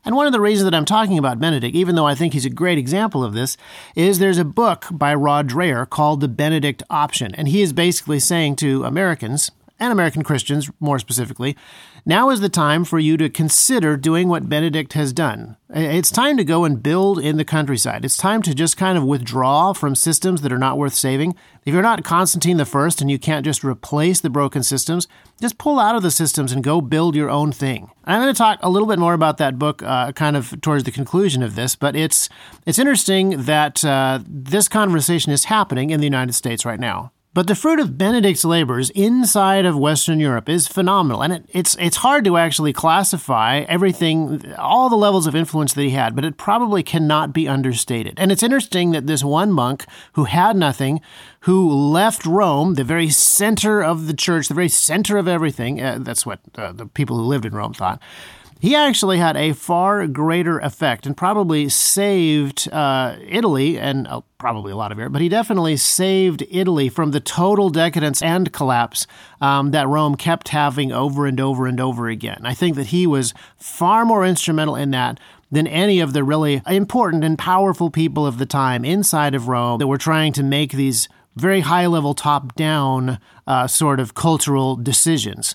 And 0.04 0.14
one 0.14 0.26
of 0.26 0.32
the 0.32 0.40
reasons 0.40 0.64
that 0.64 0.76
I'm 0.76 0.84
talking 0.84 1.18
about 1.18 1.40
Benedict, 1.40 1.74
even 1.74 1.94
though 1.94 2.06
I 2.06 2.14
think 2.14 2.34
he's 2.34 2.44
a 2.44 2.50
great 2.50 2.76
example 2.76 3.24
of 3.24 3.32
this, 3.32 3.56
is 3.96 4.18
there's 4.18 4.38
a 4.38 4.44
book 4.44 4.86
by 4.90 5.14
Rod 5.14 5.48
Dreher 5.48 5.88
called 5.88 6.20
The 6.20 6.28
Benedict 6.28 6.82
Option. 6.90 7.34
And 7.34 7.48
he 7.48 7.62
is 7.62 7.72
basically 7.72 8.20
saying 8.20 8.56
to 8.56 8.84
Americans, 8.84 9.50
and 9.80 9.92
American 9.92 10.22
Christians 10.22 10.70
more 10.78 10.98
specifically, 10.98 11.56
now 12.06 12.30
is 12.30 12.40
the 12.40 12.48
time 12.48 12.84
for 12.84 12.98
you 12.98 13.16
to 13.16 13.28
consider 13.28 13.96
doing 13.96 14.28
what 14.28 14.48
Benedict 14.48 14.92
has 14.92 15.12
done. 15.12 15.56
It's 15.70 16.10
time 16.10 16.36
to 16.36 16.44
go 16.44 16.64
and 16.64 16.82
build 16.82 17.18
in 17.18 17.36
the 17.36 17.44
countryside. 17.44 18.04
It's 18.04 18.16
time 18.16 18.42
to 18.42 18.54
just 18.54 18.76
kind 18.76 18.98
of 18.98 19.04
withdraw 19.04 19.72
from 19.72 19.94
systems 19.94 20.42
that 20.42 20.52
are 20.52 20.58
not 20.58 20.78
worth 20.78 20.94
saving. 20.94 21.34
If 21.64 21.72
you're 21.72 21.82
not 21.82 22.04
Constantine 22.04 22.58
the 22.58 22.66
First 22.66 23.00
and 23.00 23.10
you 23.10 23.18
can't 23.18 23.44
just 23.44 23.64
replace 23.64 24.20
the 24.20 24.30
broken 24.30 24.62
systems, 24.62 25.08
just 25.40 25.56
pull 25.56 25.80
out 25.80 25.96
of 25.96 26.02
the 26.02 26.10
systems 26.10 26.52
and 26.52 26.62
go 26.62 26.80
build 26.80 27.16
your 27.16 27.30
own 27.30 27.52
thing. 27.52 27.90
I'm 28.04 28.20
going 28.20 28.32
to 28.32 28.38
talk 28.38 28.58
a 28.62 28.68
little 28.68 28.86
bit 28.86 28.98
more 28.98 29.14
about 29.14 29.38
that 29.38 29.58
book, 29.58 29.82
uh, 29.82 30.12
kind 30.12 30.36
of 30.36 30.60
towards 30.60 30.84
the 30.84 30.92
conclusion 30.92 31.42
of 31.42 31.56
this. 31.56 31.74
But 31.74 31.96
it's 31.96 32.28
it's 32.66 32.78
interesting 32.78 33.44
that 33.44 33.84
uh, 33.84 34.20
this 34.26 34.68
conversation 34.68 35.32
is 35.32 35.44
happening 35.44 35.90
in 35.90 36.00
the 36.00 36.06
United 36.06 36.34
States 36.34 36.66
right 36.66 36.78
now. 36.78 37.13
But 37.34 37.48
the 37.48 37.56
fruit 37.56 37.80
of 37.80 37.98
Benedict's 37.98 38.44
labors 38.44 38.90
inside 38.90 39.64
of 39.64 39.76
Western 39.76 40.20
Europe 40.20 40.48
is 40.48 40.68
phenomenal, 40.68 41.20
and 41.20 41.32
it, 41.32 41.44
it's 41.48 41.76
it's 41.80 41.96
hard 41.96 42.24
to 42.26 42.36
actually 42.36 42.72
classify 42.72 43.64
everything, 43.68 44.54
all 44.56 44.88
the 44.88 44.94
levels 44.94 45.26
of 45.26 45.34
influence 45.34 45.72
that 45.72 45.82
he 45.82 45.90
had, 45.90 46.14
but 46.14 46.24
it 46.24 46.36
probably 46.36 46.84
cannot 46.84 47.32
be 47.32 47.48
understated. 47.48 48.14
And 48.20 48.30
it's 48.30 48.44
interesting 48.44 48.92
that 48.92 49.08
this 49.08 49.24
one 49.24 49.50
monk 49.50 49.84
who 50.12 50.24
had 50.24 50.56
nothing, 50.56 51.00
who 51.40 51.68
left 51.68 52.24
Rome, 52.24 52.74
the 52.74 52.84
very 52.84 53.10
center 53.10 53.82
of 53.82 54.06
the 54.06 54.14
church, 54.14 54.46
the 54.46 54.54
very 54.54 54.68
center 54.68 55.18
of 55.18 55.26
everything, 55.26 55.82
uh, 55.82 55.98
that's 56.00 56.24
what 56.24 56.38
uh, 56.54 56.70
the 56.70 56.86
people 56.86 57.16
who 57.16 57.24
lived 57.24 57.46
in 57.46 57.52
Rome 57.52 57.74
thought 57.74 58.00
he 58.60 58.74
actually 58.74 59.18
had 59.18 59.36
a 59.36 59.52
far 59.52 60.06
greater 60.06 60.58
effect 60.58 61.06
and 61.06 61.16
probably 61.16 61.68
saved 61.68 62.68
uh, 62.72 63.16
Italy 63.26 63.78
and 63.78 64.06
uh, 64.06 64.20
probably 64.38 64.72
a 64.72 64.76
lot 64.76 64.92
of 64.92 64.98
Europe, 64.98 65.12
but 65.12 65.22
he 65.22 65.28
definitely 65.28 65.76
saved 65.76 66.44
Italy 66.50 66.88
from 66.88 67.10
the 67.10 67.20
total 67.20 67.70
decadence 67.70 68.22
and 68.22 68.52
collapse 68.52 69.06
um, 69.40 69.70
that 69.72 69.88
Rome 69.88 70.16
kept 70.16 70.48
having 70.48 70.92
over 70.92 71.26
and 71.26 71.40
over 71.40 71.66
and 71.66 71.80
over 71.80 72.08
again. 72.08 72.40
I 72.44 72.54
think 72.54 72.76
that 72.76 72.86
he 72.86 73.06
was 73.06 73.34
far 73.56 74.04
more 74.04 74.24
instrumental 74.24 74.76
in 74.76 74.90
that 74.92 75.20
than 75.50 75.66
any 75.66 76.00
of 76.00 76.12
the 76.12 76.24
really 76.24 76.62
important 76.66 77.22
and 77.22 77.38
powerful 77.38 77.90
people 77.90 78.26
of 78.26 78.38
the 78.38 78.46
time 78.46 78.84
inside 78.84 79.34
of 79.34 79.48
Rome 79.48 79.78
that 79.78 79.86
were 79.86 79.98
trying 79.98 80.32
to 80.34 80.42
make 80.42 80.72
these 80.72 81.08
very 81.36 81.60
high 81.60 81.86
level, 81.86 82.14
top 82.14 82.54
down 82.54 83.18
uh, 83.46 83.66
sort 83.66 84.00
of 84.00 84.14
cultural 84.14 84.76
decisions 84.76 85.54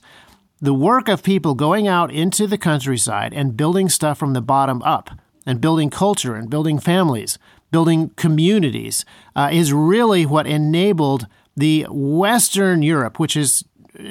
the 0.61 0.73
work 0.73 1.07
of 1.07 1.23
people 1.23 1.55
going 1.55 1.87
out 1.87 2.11
into 2.11 2.45
the 2.45 2.57
countryside 2.57 3.33
and 3.33 3.55
building 3.55 3.89
stuff 3.89 4.17
from 4.17 4.33
the 4.33 4.41
bottom 4.41 4.81
up 4.83 5.11
and 5.45 5.61
building 5.61 5.89
culture 5.89 6.35
and 6.35 6.49
building 6.49 6.79
families, 6.79 7.39
building 7.71 8.09
communities 8.17 9.05
uh, 9.35 9.49
is 9.51 9.71
really 9.71 10.25
what 10.25 10.47
enabled 10.47 11.27
the 11.55 11.85
Western 11.89 12.81
Europe, 12.81 13.19
which 13.19 13.37
is 13.37 13.63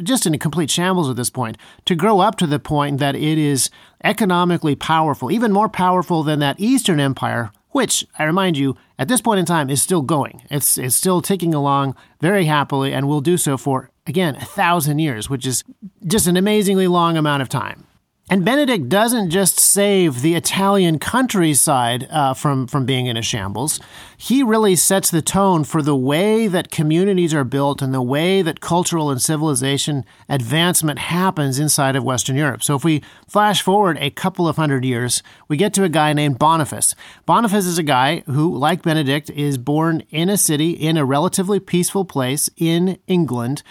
just 0.03 0.27
in 0.27 0.35
a 0.35 0.39
complete 0.39 0.71
shambles 0.71 1.09
at 1.09 1.17
this 1.17 1.31
point, 1.31 1.57
to 1.85 1.95
grow 1.95 2.21
up 2.21 2.37
to 2.37 2.47
the 2.47 2.59
point 2.59 2.99
that 2.99 3.15
it 3.15 3.39
is 3.39 3.71
economically 4.05 4.75
powerful, 4.75 5.31
even 5.31 5.53
more 5.53 5.69
powerful 5.69 6.23
than 6.23 6.41
that 6.41 6.59
Eastern 6.59 7.01
Empire, 7.01 7.51
which 7.71 8.07
I 8.19 8.25
remind 8.25 8.57
you, 8.57 8.77
at 8.99 9.09
this 9.09 9.21
point 9.21 9.41
in 9.41 9.47
time, 9.47 9.71
is 9.71 9.81
still 9.81 10.03
going. 10.03 10.43
It's, 10.51 10.77
it's 10.79 10.95
still 10.95 11.23
ticking 11.23 11.55
along 11.55 11.97
very 12.21 12.45
happily 12.45 12.93
and 12.93 13.07
will 13.07 13.21
do 13.21 13.37
so 13.37 13.57
for, 13.57 13.91
again, 14.07 14.37
a 14.37 14.45
thousand 14.45 14.99
years, 14.99 15.31
which 15.31 15.47
is 15.47 15.65
just 16.07 16.27
an 16.27 16.37
amazingly 16.37 16.89
long 16.89 17.17
amount 17.17 17.43
of 17.43 17.49
time. 17.49 17.87
And 18.31 18.45
Benedict 18.45 18.91
doesn't 18.91 19.31
just 19.31 19.59
save 19.59 20.21
the 20.21 20.35
Italian 20.35 20.99
countryside 20.99 22.07
uh, 22.11 22.35
from, 22.35 22.67
from 22.67 22.85
being 22.85 23.07
in 23.07 23.17
a 23.17 23.23
shambles. 23.23 23.81
He 24.19 24.43
really 24.43 24.77
sets 24.77 25.11
the 25.11 25.23
tone 25.23 25.65
for 25.65 25.81
the 25.81 25.97
way 25.97 26.47
that 26.47 26.71
communities 26.71 27.33
are 27.33 27.45
built 27.45 27.81
and 27.81 27.95
the 27.95 28.03
way 28.03 28.43
that 28.43 28.61
cultural 28.61 29.11
and 29.11 29.23
civilization 29.23 30.05
advancement 30.29 30.99
happens 30.99 31.59
inside 31.59 31.97
of 31.97 32.05
Western 32.05 32.37
Europe. 32.37 32.63
So 32.63 32.75
if 32.75 32.85
we 32.85 33.03
flash 33.27 33.63
forward 33.63 33.97
a 33.99 34.11
couple 34.11 34.47
of 34.47 34.57
hundred 34.57 34.85
years, 34.85 35.23
we 35.49 35.57
get 35.57 35.73
to 35.75 35.85
a 35.85 35.89
guy 35.89 36.13
named 36.13 36.39
Boniface. 36.39 36.95
Boniface 37.25 37.65
is 37.65 37.79
a 37.79 37.83
guy 37.83 38.25
who, 38.27 38.55
like 38.55 38.83
Benedict, 38.83 39.31
is 39.31 39.57
born 39.57 40.03
in 40.11 40.29
a 40.29 40.37
city 40.37 40.73
in 40.73 40.99
a 40.99 41.05
relatively 41.05 41.61
peaceful 41.61 42.05
place 42.05 42.51
in 42.59 42.99
England 43.07 43.63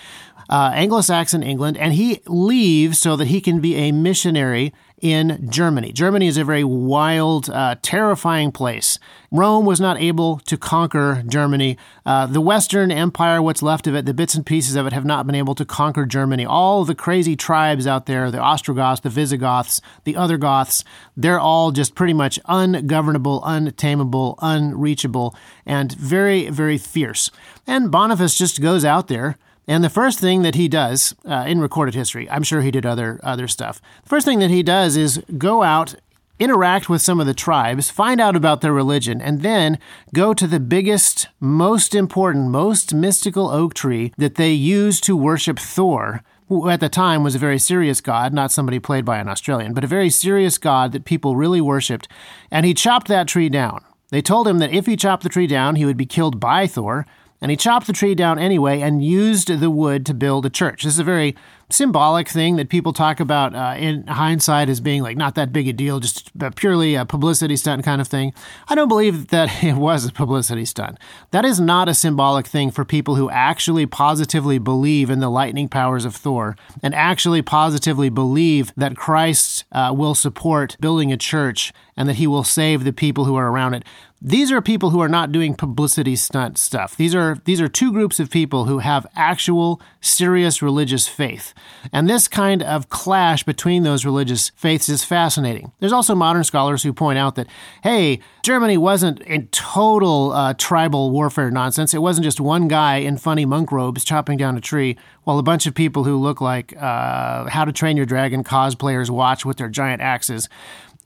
uh, 0.50 0.72
Anglo 0.74 1.01
Saxon 1.01 1.44
England, 1.44 1.77
and 1.77 1.94
he 1.94 2.22
leaves 2.25 3.00
so 3.00 3.16
that 3.16 3.27
he 3.27 3.42
can 3.42 3.60
be 3.60 3.75
a 3.75 3.92
missionary 3.92 4.74
in 5.00 5.48
Germany. 5.51 5.92
Germany 5.92 6.27
is 6.27 6.38
a 6.38 6.44
very 6.44 6.63
wild, 6.63 7.50
uh, 7.50 7.75
terrifying 7.84 8.51
place. 8.51 8.98
Rome 9.32 9.66
was 9.66 9.80
not 9.80 10.00
able 10.00 10.39
to 10.39 10.58
conquer 10.58 11.24
Germany. 11.27 11.77
Uh, 12.06 12.25
the 12.25 12.42
Western 12.42 12.92
Empire, 12.92 13.42
what's 13.42 13.62
left 13.62 13.86
of 13.86 13.94
it, 13.94 14.06
the 14.06 14.13
bits 14.13 14.34
and 14.34 14.46
pieces 14.46 14.75
of 14.75 14.88
it, 14.88 14.94
have 14.94 15.06
not 15.06 15.27
been 15.27 15.36
able 15.36 15.54
to 15.54 15.66
conquer 15.66 16.06
Germany. 16.06 16.46
All 16.46 16.84
the 16.84 16.96
crazy 16.96 17.36
tribes 17.36 17.86
out 17.86 18.08
there, 18.08 18.32
the 18.32 18.39
Ostrogoths, 18.39 19.01
the 19.01 19.10
Visigoths, 19.10 19.82
the 20.04 20.16
other 20.16 20.38
Goths, 20.38 20.84
they're 21.16 21.39
all 21.39 21.72
just 21.72 21.94
pretty 21.94 22.13
much 22.13 22.39
ungovernable, 22.46 23.44
untamable, 23.46 24.39
unreachable, 24.42 25.36
and 25.66 25.92
very, 25.94 26.50
very 26.50 26.80
fierce. 26.80 27.30
And 27.68 27.92
Boniface 27.92 28.36
just 28.36 28.62
goes 28.62 28.84
out 28.84 29.10
there 29.10 29.38
and 29.68 29.84
the 29.84 29.90
first 29.90 30.20
thing 30.20 30.44
that 30.44 30.56
he 30.56 30.68
does 30.68 31.14
uh, 31.26 31.44
in 31.48 31.60
recorded 31.60 31.94
history, 31.94 32.30
I'm 32.30 32.44
sure 32.44 32.62
he 32.62 32.72
did 32.72 32.86
other 32.86 33.20
other 33.22 33.48
stuff. 33.48 33.82
The 34.04 34.10
first 34.10 34.26
thing 34.26 34.40
that 34.40 34.50
he 34.50 34.64
does 34.64 34.96
is 34.96 35.22
go 35.38 35.62
out, 35.62 35.96
interact 36.40 36.88
with 36.88 37.02
some 37.02 37.20
of 37.20 37.28
the 37.28 37.34
tribes, 37.34 37.90
find 37.90 38.22
out 38.22 38.36
about 38.36 38.62
their 38.62 38.74
religion, 38.74 39.22
and 39.22 39.42
then 39.42 39.78
go 40.14 40.34
to 40.34 40.48
the 40.48 40.60
biggest, 40.60 41.28
most 41.40 41.94
important, 41.94 42.50
most 42.50 42.94
mystical 42.94 43.50
oak 43.50 43.74
tree 43.74 44.14
that 44.18 44.36
they 44.36 44.52
use 44.52 45.02
to 45.02 45.18
worship 45.18 45.60
Thor. 45.60 46.24
Who 46.50 46.70
at 46.70 46.80
the 46.80 46.88
time 46.88 47.26
was 47.26 47.36
a 47.36 47.40
very 47.40 47.60
serious 47.60 48.00
god, 48.00 48.34
not 48.34 48.54
somebody 48.54 48.80
played 48.80 49.04
by 49.04 49.18
an 49.18 49.28
Australian, 49.28 49.74
but 49.74 49.84
a 49.84 49.88
very 49.88 50.10
serious 50.10 50.58
god 50.58 50.94
that 50.94 51.04
people 51.04 51.36
really 51.36 51.60
worshipped. 51.60 52.08
And 52.50 52.66
he 52.66 52.74
chopped 52.74 53.10
that 53.10 53.28
tree 53.28 53.50
down. 53.50 53.84
They 54.12 54.22
told 54.22 54.48
him 54.48 54.60
that 54.60 54.72
if 54.72 54.86
he 54.86 54.96
chopped 54.96 55.24
the 55.24 55.30
tree 55.30 55.48
down, 55.48 55.76
he 55.76 55.84
would 55.84 55.98
be 55.98 56.06
killed 56.06 56.40
by 56.40 56.66
Thor, 56.66 57.06
and 57.41 57.51
he 57.51 57.58
chopped 57.58 57.88
the 57.88 57.94
tree 57.94 58.15
down 58.15 58.39
anyway 58.39 58.82
and 58.82 59.03
used 59.03 59.48
the 59.48 59.70
wood 59.70 60.06
to 60.06 60.13
build 60.13 60.46
a 60.46 60.50
church. 60.50 60.84
This 60.84 60.94
is 60.94 61.00
a 61.00 61.03
very 61.03 61.36
symbolic 61.70 62.29
thing 62.29 62.56
that 62.56 62.70
people 62.70 62.94
talk 62.94 63.20
about 63.20 63.53
uh, 63.53 63.75
in 63.77 64.08
hindsight 64.08 64.70
as 64.70 64.79
being 64.79 65.03
like 65.03 65.17
not 65.17 65.36
that 65.36 65.51
big 65.51 65.67
a 65.67 65.74
deal, 65.74 66.00
just 66.00 66.32
purely 66.56 66.96
a 66.96 67.06
publicity 67.06 67.58
stunt 67.58 67.84
kind 67.84 68.00
of 68.00 68.08
thing. 68.08 68.34
I 68.70 68.75
don't 68.75 68.88
believe 68.88 69.27
that 69.27 69.63
it 69.63 69.75
was 69.75 70.06
a 70.06 70.12
publicity 70.12 70.65
stunt. 70.65 70.98
That 71.32 71.46
is 71.46 71.60
not 71.60 71.89
a 71.89 71.94
symbolic 71.94 72.48
thing 72.48 72.72
for 72.72 72.86
people 72.86 73.15
who 73.15 73.29
actually 73.29 73.86
positively 73.86 74.60
believe 74.60 75.10
in 75.10 75.20
the 75.20 75.29
lightning 75.29 75.67
powers 75.67 76.06
of 76.06 76.15
Thor 76.15 76.56
and 76.82 76.96
actually 76.96 77.41
positively 77.41 78.10
believe 78.10 78.72
that 78.77 78.96
Christ 78.96 79.65
uh, 79.72 79.94
will 79.96 80.15
support 80.15 80.77
building 80.79 81.12
a 81.12 81.17
church 81.17 81.74
and 81.98 82.08
that 82.08 82.15
he 82.15 82.27
will 82.27 82.44
save 82.44 82.84
the 82.84 82.94
people 82.94 83.25
who 83.25 83.36
are 83.36 83.50
around 83.50 83.74
it. 83.74 83.84
These 84.20 84.52
are 84.52 84.62
people 84.64 84.90
who 84.90 85.00
are 85.00 85.10
not 85.10 85.32
doing 85.32 85.54
publicity 85.54 86.16
stunt 86.16 86.58
stuff. 86.58 86.98
These 86.98 87.14
are 87.14 87.38
these 87.46 87.62
are 87.62 87.68
two 87.68 87.92
groups 87.92 88.20
of 88.20 88.32
people 88.32 88.66
who 88.66 88.80
have 88.80 89.06
actual 89.16 89.80
serious 90.02 90.60
religious 90.60 91.08
faith. 91.08 91.54
And 91.94 92.10
this 92.10 92.28
kind 92.28 92.64
of 92.64 92.90
clash 92.90 93.44
between 93.44 93.84
those 93.84 94.06
religious 94.06 94.50
faiths 94.56 94.90
is 94.90 95.04
fascinating. 95.04 95.72
There's 95.80 95.94
also 95.94 96.16
modern 96.16 96.44
scholars 96.44 96.82
who 96.82 96.94
point 96.94 97.20
out 97.20 97.36
that 97.36 97.46
hey, 97.84 98.20
Germany 98.42 98.78
wasn't 98.78 99.20
in 99.22 99.48
total 99.50 100.32
uh, 100.32 100.56
tribal 100.56 101.12
warfare 101.12 101.52
nonsense. 101.52 101.94
It 101.94 102.02
wasn't 102.02 102.24
just 102.24 102.42
one 102.42 102.68
guy 102.68 102.98
in 102.98 103.18
funny 103.18 103.46
monk 103.46 103.72
robes 103.72 104.04
chopping 104.04 104.38
down 104.38 104.58
a 104.58 104.62
tree 104.62 104.98
while 105.26 105.38
a 105.38 105.44
bunch 105.44 105.68
of 105.68 105.76
people 105.76 106.06
who 106.06 106.18
look 106.18 106.42
like 106.42 106.74
uh, 106.82 107.50
How 107.50 107.66
to 107.66 107.72
Train 107.72 107.98
Your 107.98 108.06
Dragon 108.06 108.44
cosplayers 108.44 109.10
watch 109.10 109.46
with 109.46 109.58
their 109.58 109.70
giant 109.70 110.02
axes. 110.02 110.50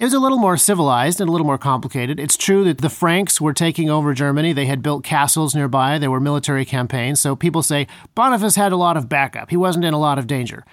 It 0.01 0.05
was 0.05 0.15
a 0.15 0.19
little 0.19 0.39
more 0.39 0.57
civilized 0.57 1.21
and 1.21 1.29
a 1.29 1.31
little 1.31 1.45
more 1.45 1.59
complicated. 1.59 2.19
It's 2.19 2.35
true 2.35 2.63
that 2.63 2.79
the 2.79 2.89
Franks 2.89 3.39
were 3.39 3.53
taking 3.53 3.91
over 3.91 4.15
Germany. 4.15 4.51
They 4.51 4.65
had 4.65 4.81
built 4.81 5.03
castles 5.03 5.53
nearby. 5.53 5.99
There 5.99 6.09
were 6.09 6.19
military 6.19 6.65
campaigns. 6.65 7.21
So 7.21 7.35
people 7.35 7.61
say 7.61 7.85
Boniface 8.15 8.55
had 8.55 8.71
a 8.71 8.77
lot 8.77 8.97
of 8.97 9.07
backup. 9.07 9.51
He 9.51 9.57
wasn't 9.57 9.85
in 9.85 9.93
a 9.93 9.99
lot 9.99 10.17
of 10.17 10.25
danger. 10.25 10.65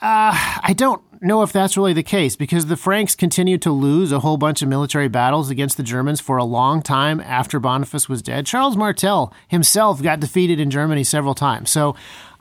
Uh, 0.00 0.30
I 0.62 0.74
don't 0.76 1.02
know 1.20 1.42
if 1.42 1.52
that's 1.52 1.76
really 1.76 1.92
the 1.92 2.04
case 2.04 2.36
because 2.36 2.66
the 2.66 2.76
Franks 2.76 3.16
continued 3.16 3.62
to 3.62 3.72
lose 3.72 4.12
a 4.12 4.20
whole 4.20 4.36
bunch 4.36 4.62
of 4.62 4.68
military 4.68 5.08
battles 5.08 5.50
against 5.50 5.76
the 5.76 5.82
Germans 5.82 6.20
for 6.20 6.36
a 6.36 6.44
long 6.44 6.82
time 6.82 7.18
after 7.18 7.58
Boniface 7.58 8.08
was 8.08 8.22
dead. 8.22 8.46
Charles 8.46 8.76
Martel 8.76 9.34
himself 9.48 10.00
got 10.00 10.20
defeated 10.20 10.60
in 10.60 10.70
Germany 10.70 11.02
several 11.02 11.34
times. 11.34 11.68
So 11.68 11.96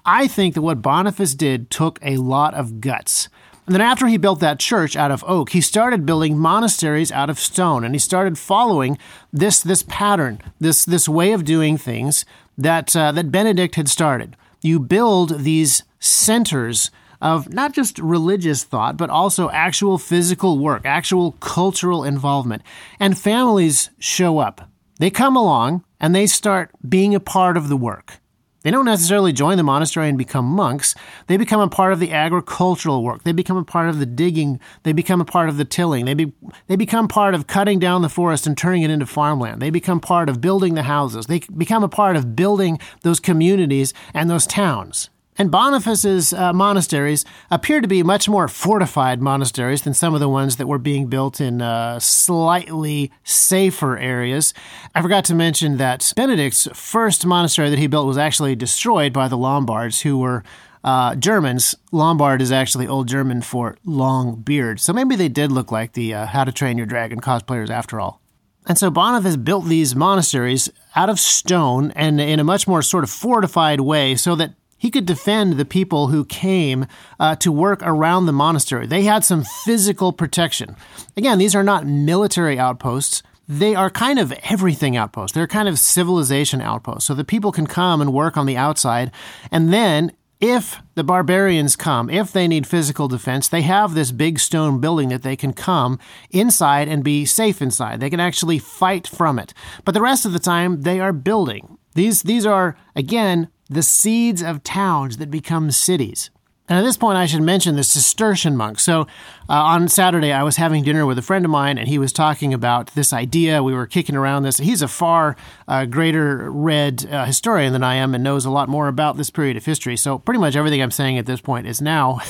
I 0.06 0.28
think 0.28 0.54
that 0.54 0.62
what 0.62 0.84
Boniface 0.84 1.34
did 1.34 1.72
took 1.72 1.98
a 2.04 2.18
lot 2.18 2.54
of 2.54 2.80
guts. 2.80 3.28
And 3.65 3.75
then 3.75 3.82
after 3.82 4.08
he 4.08 4.18
built 4.18 4.39
that 4.39 4.60
church 4.60 4.96
out 4.96 5.12
of 5.12 5.24
oak, 5.27 5.51
he 5.51 5.62
started 5.62 6.06
building 6.06 6.38
monasteries 6.38 7.12
out 7.12 7.30
of 7.30 7.39
stone, 7.39 7.84
and 7.84 7.94
he 7.94 8.00
started 8.00 8.38
following 8.38 8.98
this 9.32 9.62
this 9.62 9.84
pattern, 9.84 10.41
this 10.60 10.84
this 10.84 11.08
way 11.08 11.32
of 11.32 11.46
doing 11.46 11.77
things 11.77 12.25
that 12.58 12.96
uh, 12.96 13.12
that 13.12 13.32
Benedict 13.32 13.75
had 13.75 13.88
started. 13.88 14.36
You 14.62 14.80
build 14.80 15.44
these 15.44 15.84
centers 16.00 16.91
of 17.22 17.53
not 17.53 17.74
just 17.74 18.00
religious 18.00 18.63
thought, 18.63 18.98
but 18.98 19.10
also 19.10 19.50
actual 19.51 19.98
physical 19.98 20.58
work, 20.58 20.82
actual 20.86 21.34
cultural 21.34 22.03
involvement, 22.03 22.63
and 23.00 23.18
families 23.18 23.91
show 24.00 24.39
up. 24.39 24.70
They 24.98 25.12
come 25.12 25.36
along 25.36 25.84
and 26.00 26.15
they 26.15 26.27
start 26.27 26.72
being 26.88 27.13
a 27.13 27.20
part 27.20 27.58
of 27.58 27.70
the 27.70 27.77
work. 27.77 28.21
They 28.63 28.72
don't 28.72 28.86
necessarily 28.86 29.34
join 29.34 29.58
the 29.58 29.63
monastery 29.63 30.08
and 30.10 30.18
become 30.18 30.46
monks. 30.46 30.96
They 31.27 31.38
become 31.38 31.62
a 31.62 31.68
part 31.68 31.94
of 31.94 32.00
the 32.00 32.12
agricultural 32.12 33.03
work. 33.03 33.24
They 33.24 33.32
become 33.32 33.58
a 33.58 33.63
part 33.63 33.89
of 33.89 34.00
the 34.00 34.06
digging. 34.06 34.60
They 34.84 34.94
become 34.94 35.22
a 35.22 35.25
part 35.25 35.50
of 35.50 35.58
the 35.58 35.65
tilling. 35.65 36.06
They, 36.06 36.13
be, 36.13 36.34
they 36.68 36.75
become 36.75 37.08
part 37.08 37.36
of 37.36 37.48
cutting 37.48 37.80
down 37.80 38.01
the 38.01 38.10
forest 38.10 38.48
and 38.48 38.58
turning 38.58 38.82
it 38.82 38.89
into 38.89 39.06
farmland. 39.06 39.62
They 39.62 39.70
become 39.70 40.00
part 40.00 40.30
of 40.30 40.41
building 40.41 40.74
the 40.74 40.84
houses. 40.84 41.27
They 41.27 41.39
become 41.39 41.84
a 41.84 41.89
part 41.89 42.15
of 42.15 42.36
building 42.36 42.80
those 43.03 43.20
communities 43.20 43.94
and 44.13 44.30
those 44.30 44.48
towns. 44.48 45.11
And 45.38 45.50
Boniface's 45.50 46.34
uh, 46.34 46.52
monasteries 46.52 47.26
appear 47.50 47.80
to 47.82 47.88
be 47.88 48.04
much 48.04 48.28
more 48.28 48.48
fortified 48.48 49.22
monasteries 49.22 49.82
than 49.82 49.94
some 49.94 50.14
of 50.14 50.20
the 50.20 50.30
ones 50.30 50.58
that 50.58 50.68
were 50.68 50.78
being 50.78 51.08
built 51.08 51.40
in 51.40 51.62
uh, 51.62 52.00
slightly 52.00 53.12
safer 53.24 53.98
areas. 53.98 54.54
I 54.94 55.02
forgot 55.02 55.26
to 55.26 55.36
mention 55.36 55.78
that 55.78 56.12
Benedict's 56.16 56.68
first 56.74 57.26
monastery 57.26 57.70
that 57.70 57.80
he 57.80 57.88
built 57.88 58.08
was 58.08 58.18
actually 58.18 58.56
destroyed 58.56 59.14
by 59.14 59.28
the 59.28 59.38
Lombards, 59.38 60.02
who 60.02 60.18
were 60.18 60.44
uh, 60.84 61.16
Germans. 61.16 61.76
Lombard 61.92 62.42
is 62.42 62.52
actually 62.52 62.88
Old 62.88 63.08
German 63.08 63.42
for 63.42 63.78
long 63.86 64.42
beard. 64.42 64.80
So 64.80 64.92
maybe 64.92 65.16
they 65.16 65.30
did 65.30 65.52
look 65.52 65.72
like 65.72 65.94
the 65.94 66.14
uh, 66.14 66.26
How 66.26 66.44
to 66.44 66.52
Train 66.52 66.78
Your 66.78 66.88
Dragon 66.88 67.22
cosplayers 67.22 67.70
after 67.70 68.00
all. 68.00 68.22
And 68.68 68.78
so 68.78 68.92
Boniface 68.92 69.38
built 69.38 69.66
these 69.66 69.96
monasteries 69.96 70.70
out 70.96 71.10
of 71.10 71.20
stone 71.20 71.92
and 71.92 72.22
in 72.22 72.40
a 72.40 72.44
much 72.44 72.68
more 72.68 72.82
sort 72.82 73.04
of 73.04 73.10
fortified 73.10 73.80
way 73.80 74.16
so 74.16 74.36
that 74.36 74.54
he 74.82 74.90
could 74.90 75.06
defend 75.06 75.54
the 75.54 75.64
people 75.64 76.08
who 76.08 76.26
came 76.26 76.88
uh, 77.20 77.36
to 77.36 77.52
work 77.52 77.84
around 77.84 78.26
the 78.26 78.34
monastery. 78.34 78.88
They 78.88 79.04
had 79.04 79.24
some 79.24 79.44
physical 79.64 80.12
protection. 80.12 80.76
Again, 81.16 81.38
these 81.38 81.54
are 81.54 81.62
not 81.62 81.86
military 81.86 82.58
outposts. 82.58 83.22
They 83.48 83.76
are 83.76 83.92
kind 83.92 84.18
of 84.18 84.32
everything 84.50 84.98
outposts. 84.98 85.36
They're 85.36 85.46
kind 85.46 85.68
of 85.68 85.78
civilization 85.78 86.62
outposts. 86.62 87.06
So 87.06 87.14
the 87.14 87.24
people 87.24 87.52
can 87.52 87.68
come 87.68 88.02
and 88.02 88.12
work 88.12 88.38
on 88.38 88.48
the 88.48 88.58
outside. 88.58 89.12
And 89.52 89.72
then 89.72 90.14
if 90.40 90.82
the 90.96 91.04
barbarians 91.04 91.76
come, 91.76 92.10
if 92.10 92.32
they 92.32 92.48
need 92.48 92.66
physical 92.66 93.08
defense, 93.08 93.48
they 93.48 93.62
have 93.62 93.94
this 93.94 94.10
big 94.10 94.40
stone 94.40 94.82
building 94.82 95.10
that 95.10 95.22
they 95.22 95.36
can 95.36 95.54
come 95.54 96.00
inside 96.32 96.88
and 96.88 97.04
be 97.04 97.24
safe 97.26 97.62
inside. 97.62 98.00
They 98.00 98.10
can 98.10 98.20
actually 98.20 98.58
fight 98.58 99.06
from 99.06 99.38
it. 99.38 99.54
But 99.86 99.92
the 99.92 100.02
rest 100.02 100.26
of 100.26 100.34
the 100.34 100.40
time, 100.40 100.82
they 100.82 101.00
are 101.00 101.14
building. 101.14 101.78
These, 101.94 102.24
these 102.24 102.48
are, 102.48 102.76
again, 102.96 103.50
the 103.72 103.82
seeds 103.82 104.44
of 104.44 104.63
towns 104.63 105.18
that 105.18 105.32
become 105.32 105.72
cities. 105.72 106.30
And 106.68 106.78
at 106.78 106.84
this 106.84 106.98
point, 106.98 107.18
I 107.18 107.25
should 107.25 107.42
mention 107.42 107.75
the 107.75 107.84
Cistercian 107.84 108.56
monks. 108.56 108.84
So 108.84 109.08
uh, 109.51 109.63
on 109.65 109.89
Saturday, 109.89 110.31
I 110.31 110.43
was 110.43 110.55
having 110.55 110.81
dinner 110.81 111.05
with 111.05 111.17
a 111.17 111.22
friend 111.22 111.43
of 111.43 111.51
mine, 111.51 111.77
and 111.77 111.89
he 111.89 112.00
was 112.00 112.13
talking 112.13 112.53
about 112.53 112.96
this 112.96 113.12
idea. 113.12 113.62
We 113.62 113.74
were 113.74 113.86
kicking 113.86 114.15
around 114.15 114.43
this. 114.43 114.60
He's 114.60 114.81
a 114.81 114.88
far 114.88 115.36
uh, 115.67 115.84
greater 115.84 116.50
read 116.50 117.05
uh, 117.12 117.25
historian 117.25 117.74
than 117.74 117.84
I 117.84 117.96
am 117.96 118.15
and 118.15 118.24
knows 118.24 118.46
a 118.46 118.50
lot 118.50 118.70
more 118.70 118.88
about 118.88 119.17
this 119.17 119.29
period 119.29 119.58
of 119.58 119.65
history. 119.65 119.98
So 119.98 120.20
pretty 120.20 120.39
much 120.39 120.55
everything 120.55 120.81
I'm 120.81 120.89
saying 120.89 121.17
at 121.17 121.25
this 121.25 121.41
point 121.41 121.67
is 121.67 121.81
now 121.81 122.22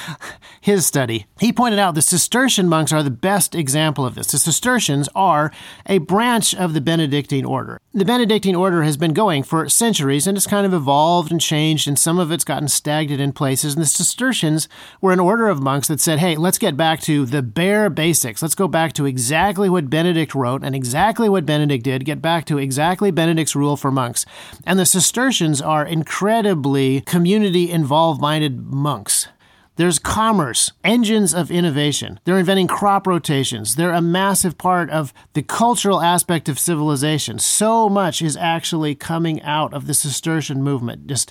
his 0.60 0.84
study. 0.84 1.26
He 1.38 1.52
pointed 1.52 1.78
out 1.78 1.94
the 1.94 2.02
Cistercian 2.02 2.68
monks 2.68 2.92
are 2.92 3.04
the 3.04 3.10
best 3.10 3.54
example 3.54 4.04
of 4.04 4.16
this. 4.16 4.32
The 4.32 4.38
Cistercians 4.38 5.08
are 5.14 5.52
a 5.86 5.98
branch 5.98 6.56
of 6.56 6.74
the 6.74 6.80
Benedictine 6.80 7.44
order. 7.44 7.80
The 7.92 8.04
Benedictine 8.04 8.56
order 8.56 8.82
has 8.82 8.96
been 8.96 9.12
going 9.12 9.44
for 9.44 9.68
centuries, 9.68 10.26
and 10.26 10.36
it's 10.36 10.48
kind 10.48 10.66
of 10.66 10.74
evolved 10.74 11.30
and 11.30 11.40
changed, 11.40 11.86
and 11.86 11.96
some 11.96 12.18
of 12.18 12.32
it's 12.32 12.42
gotten 12.42 12.66
stagnant 12.66 13.20
in 13.20 13.32
places. 13.32 13.74
And 13.74 13.82
the 13.82 13.86
Cistercians 13.86 14.68
were 15.00 15.12
an 15.12 15.20
order 15.20 15.46
of 15.46 15.62
monks 15.62 15.86
that 15.86 16.00
said, 16.00 16.18
hey, 16.18 16.34
let's 16.34 16.58
get 16.64 16.76
back 16.78 16.98
to 16.98 17.26
the 17.26 17.42
bare 17.42 17.90
basics. 17.90 18.40
Let's 18.40 18.54
go 18.54 18.68
back 18.68 18.94
to 18.94 19.04
exactly 19.04 19.68
what 19.68 19.90
Benedict 19.90 20.34
wrote 20.34 20.64
and 20.64 20.74
exactly 20.74 21.28
what 21.28 21.44
Benedict 21.44 21.84
did, 21.84 22.06
get 22.06 22.22
back 22.22 22.46
to 22.46 22.56
exactly 22.56 23.10
Benedict's 23.10 23.54
rule 23.54 23.76
for 23.76 23.90
monks. 23.90 24.24
And 24.64 24.78
the 24.78 24.86
Cistercians 24.86 25.60
are 25.60 25.84
incredibly 25.84 27.02
community 27.02 27.70
involved 27.70 28.18
minded 28.18 28.64
monks. 28.72 29.28
There's 29.76 29.98
commerce, 29.98 30.72
engines 30.82 31.34
of 31.34 31.50
innovation. 31.50 32.18
They're 32.24 32.38
inventing 32.38 32.68
crop 32.68 33.06
rotations. 33.06 33.74
They're 33.74 33.92
a 33.92 34.00
massive 34.00 34.56
part 34.56 34.88
of 34.88 35.12
the 35.34 35.42
cultural 35.42 36.00
aspect 36.00 36.48
of 36.48 36.58
civilization. 36.58 37.38
So 37.40 37.90
much 37.90 38.22
is 38.22 38.38
actually 38.38 38.94
coming 38.94 39.42
out 39.42 39.74
of 39.74 39.86
the 39.86 39.92
Cistercian 39.92 40.62
movement. 40.62 41.08
Just 41.08 41.30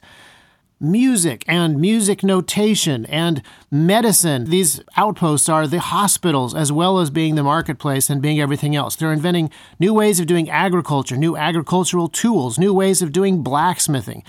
music 0.83 1.45
and 1.47 1.79
music 1.79 2.23
notation 2.23 3.05
and 3.05 3.41
medicine. 3.71 4.43
These 4.45 4.81
outposts 4.97 5.47
are 5.47 5.65
the 5.65 5.79
hospitals 5.79 6.53
as 6.53 6.71
well 6.71 6.99
as 6.99 7.09
being 7.09 7.35
the 7.35 7.43
marketplace 7.43 8.09
and 8.09 8.21
being 8.21 8.39
everything 8.39 8.75
else. 8.75 8.95
They're 8.95 9.13
inventing 9.13 9.49
new 9.79 9.93
ways 9.93 10.19
of 10.19 10.27
doing 10.27 10.49
agriculture, 10.49 11.15
new 11.15 11.37
agricultural 11.37 12.09
tools, 12.09 12.59
new 12.59 12.73
ways 12.73 13.01
of 13.01 13.11
doing 13.13 13.41
blacksmithing. 13.41 14.23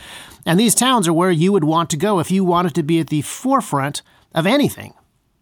And 0.47 0.59
these 0.59 0.75
towns 0.75 1.09
are 1.09 1.13
where 1.13 1.31
you 1.31 1.53
would 1.53 1.65
want 1.65 1.91
to 1.91 1.97
go 1.97 2.21
if 2.21 2.31
you 2.31 2.45
wanted 2.45 2.75
to 2.77 2.83
be 2.83 3.01
at 3.01 3.09
the 3.09 3.23
forefront 3.23 4.03
of 4.35 4.47
anything 4.47 4.95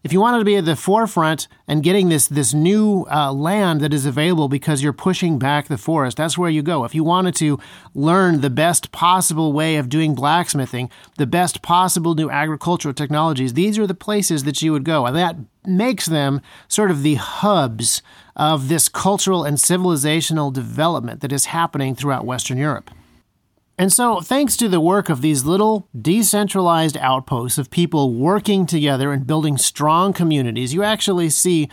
if 0.03 0.11
you 0.11 0.19
wanted 0.19 0.39
to 0.39 0.45
be 0.45 0.57
at 0.57 0.65
the 0.65 0.75
forefront 0.75 1.47
and 1.67 1.81
getting 1.81 2.09
this 2.09 2.27
this 2.27 2.53
new 2.53 3.05
uh, 3.09 3.31
land 3.31 3.79
that 3.81 3.93
is 3.93 4.05
available 4.05 4.49
because 4.49 4.83
you're 4.83 4.93
pushing 4.93 5.39
back 5.39 5.67
the 5.67 5.77
forest, 5.77 6.17
that's 6.17 6.37
where 6.37 6.49
you 6.49 6.61
go. 6.61 6.83
If 6.83 6.93
you 6.93 7.03
wanted 7.03 7.35
to 7.35 7.57
learn 7.95 8.41
the 8.41 8.49
best 8.49 8.91
possible 8.91 9.53
way 9.53 9.77
of 9.77 9.87
doing 9.87 10.13
blacksmithing, 10.13 10.89
the 11.17 11.25
best 11.25 11.61
possible 11.61 12.15
new 12.15 12.29
agricultural 12.29 12.93
technologies, 12.93 13.53
these 13.53 13.79
are 13.79 13.87
the 13.87 13.93
places 13.93 14.43
that 14.43 14.61
you 14.61 14.73
would 14.73 14.83
go, 14.83 15.05
and 15.05 15.15
that 15.15 15.37
makes 15.65 16.05
them 16.05 16.41
sort 16.67 16.91
of 16.91 17.01
the 17.01 17.15
hubs 17.15 18.01
of 18.35 18.67
this 18.67 18.89
cultural 18.89 19.45
and 19.45 19.57
civilizational 19.57 20.51
development 20.51 21.21
that 21.21 21.31
is 21.31 21.45
happening 21.45 21.95
throughout 21.95 22.25
Western 22.25 22.57
Europe. 22.57 22.91
And 23.83 23.91
so, 23.91 24.21
thanks 24.21 24.55
to 24.55 24.69
the 24.69 24.79
work 24.79 25.09
of 25.09 25.19
these 25.19 25.43
little 25.43 25.89
decentralized 26.01 26.95
outposts 26.95 27.57
of 27.57 27.69
people 27.69 28.13
working 28.13 28.65
together 28.65 29.11
and 29.11 29.27
building 29.27 29.57
strong 29.57 30.13
communities, 30.13 30.73
you 30.73 30.83
actually 30.83 31.29
see 31.29 31.67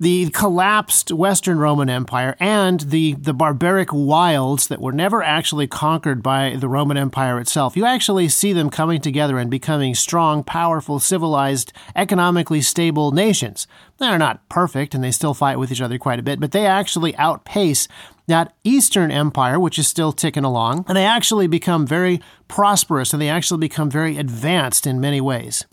the 0.00 0.30
collapsed 0.30 1.12
Western 1.12 1.58
Roman 1.58 1.90
Empire 1.90 2.34
and 2.40 2.80
the, 2.80 3.12
the 3.12 3.34
barbaric 3.34 3.90
wilds 3.92 4.68
that 4.68 4.80
were 4.80 4.90
never 4.90 5.22
actually 5.22 5.66
conquered 5.66 6.22
by 6.22 6.56
the 6.56 6.70
Roman 6.70 6.96
Empire 6.96 7.38
itself. 7.38 7.76
You 7.76 7.84
actually 7.84 8.30
see 8.30 8.54
them 8.54 8.70
coming 8.70 9.02
together 9.02 9.38
and 9.38 9.50
becoming 9.50 9.94
strong, 9.94 10.42
powerful, 10.42 10.98
civilized, 10.98 11.74
economically 11.94 12.62
stable 12.62 13.10
nations. 13.10 13.66
They're 13.98 14.16
not 14.16 14.48
perfect 14.48 14.94
and 14.94 15.04
they 15.04 15.10
still 15.10 15.34
fight 15.34 15.58
with 15.58 15.70
each 15.70 15.82
other 15.82 15.98
quite 15.98 16.18
a 16.18 16.22
bit, 16.22 16.40
but 16.40 16.52
they 16.52 16.64
actually 16.64 17.14
outpace 17.16 17.86
that 18.30 18.54
Eastern 18.64 19.10
Empire, 19.10 19.60
which 19.60 19.78
is 19.78 19.86
still 19.86 20.12
ticking 20.12 20.44
along, 20.44 20.84
and 20.88 20.96
they 20.96 21.04
actually 21.04 21.46
become 21.46 21.86
very 21.86 22.20
prosperous 22.48 23.12
and 23.12 23.20
they 23.20 23.28
actually 23.28 23.60
become 23.60 23.90
very 23.90 24.16
advanced 24.16 24.86
in 24.86 25.00
many 25.00 25.20
ways. 25.20 25.64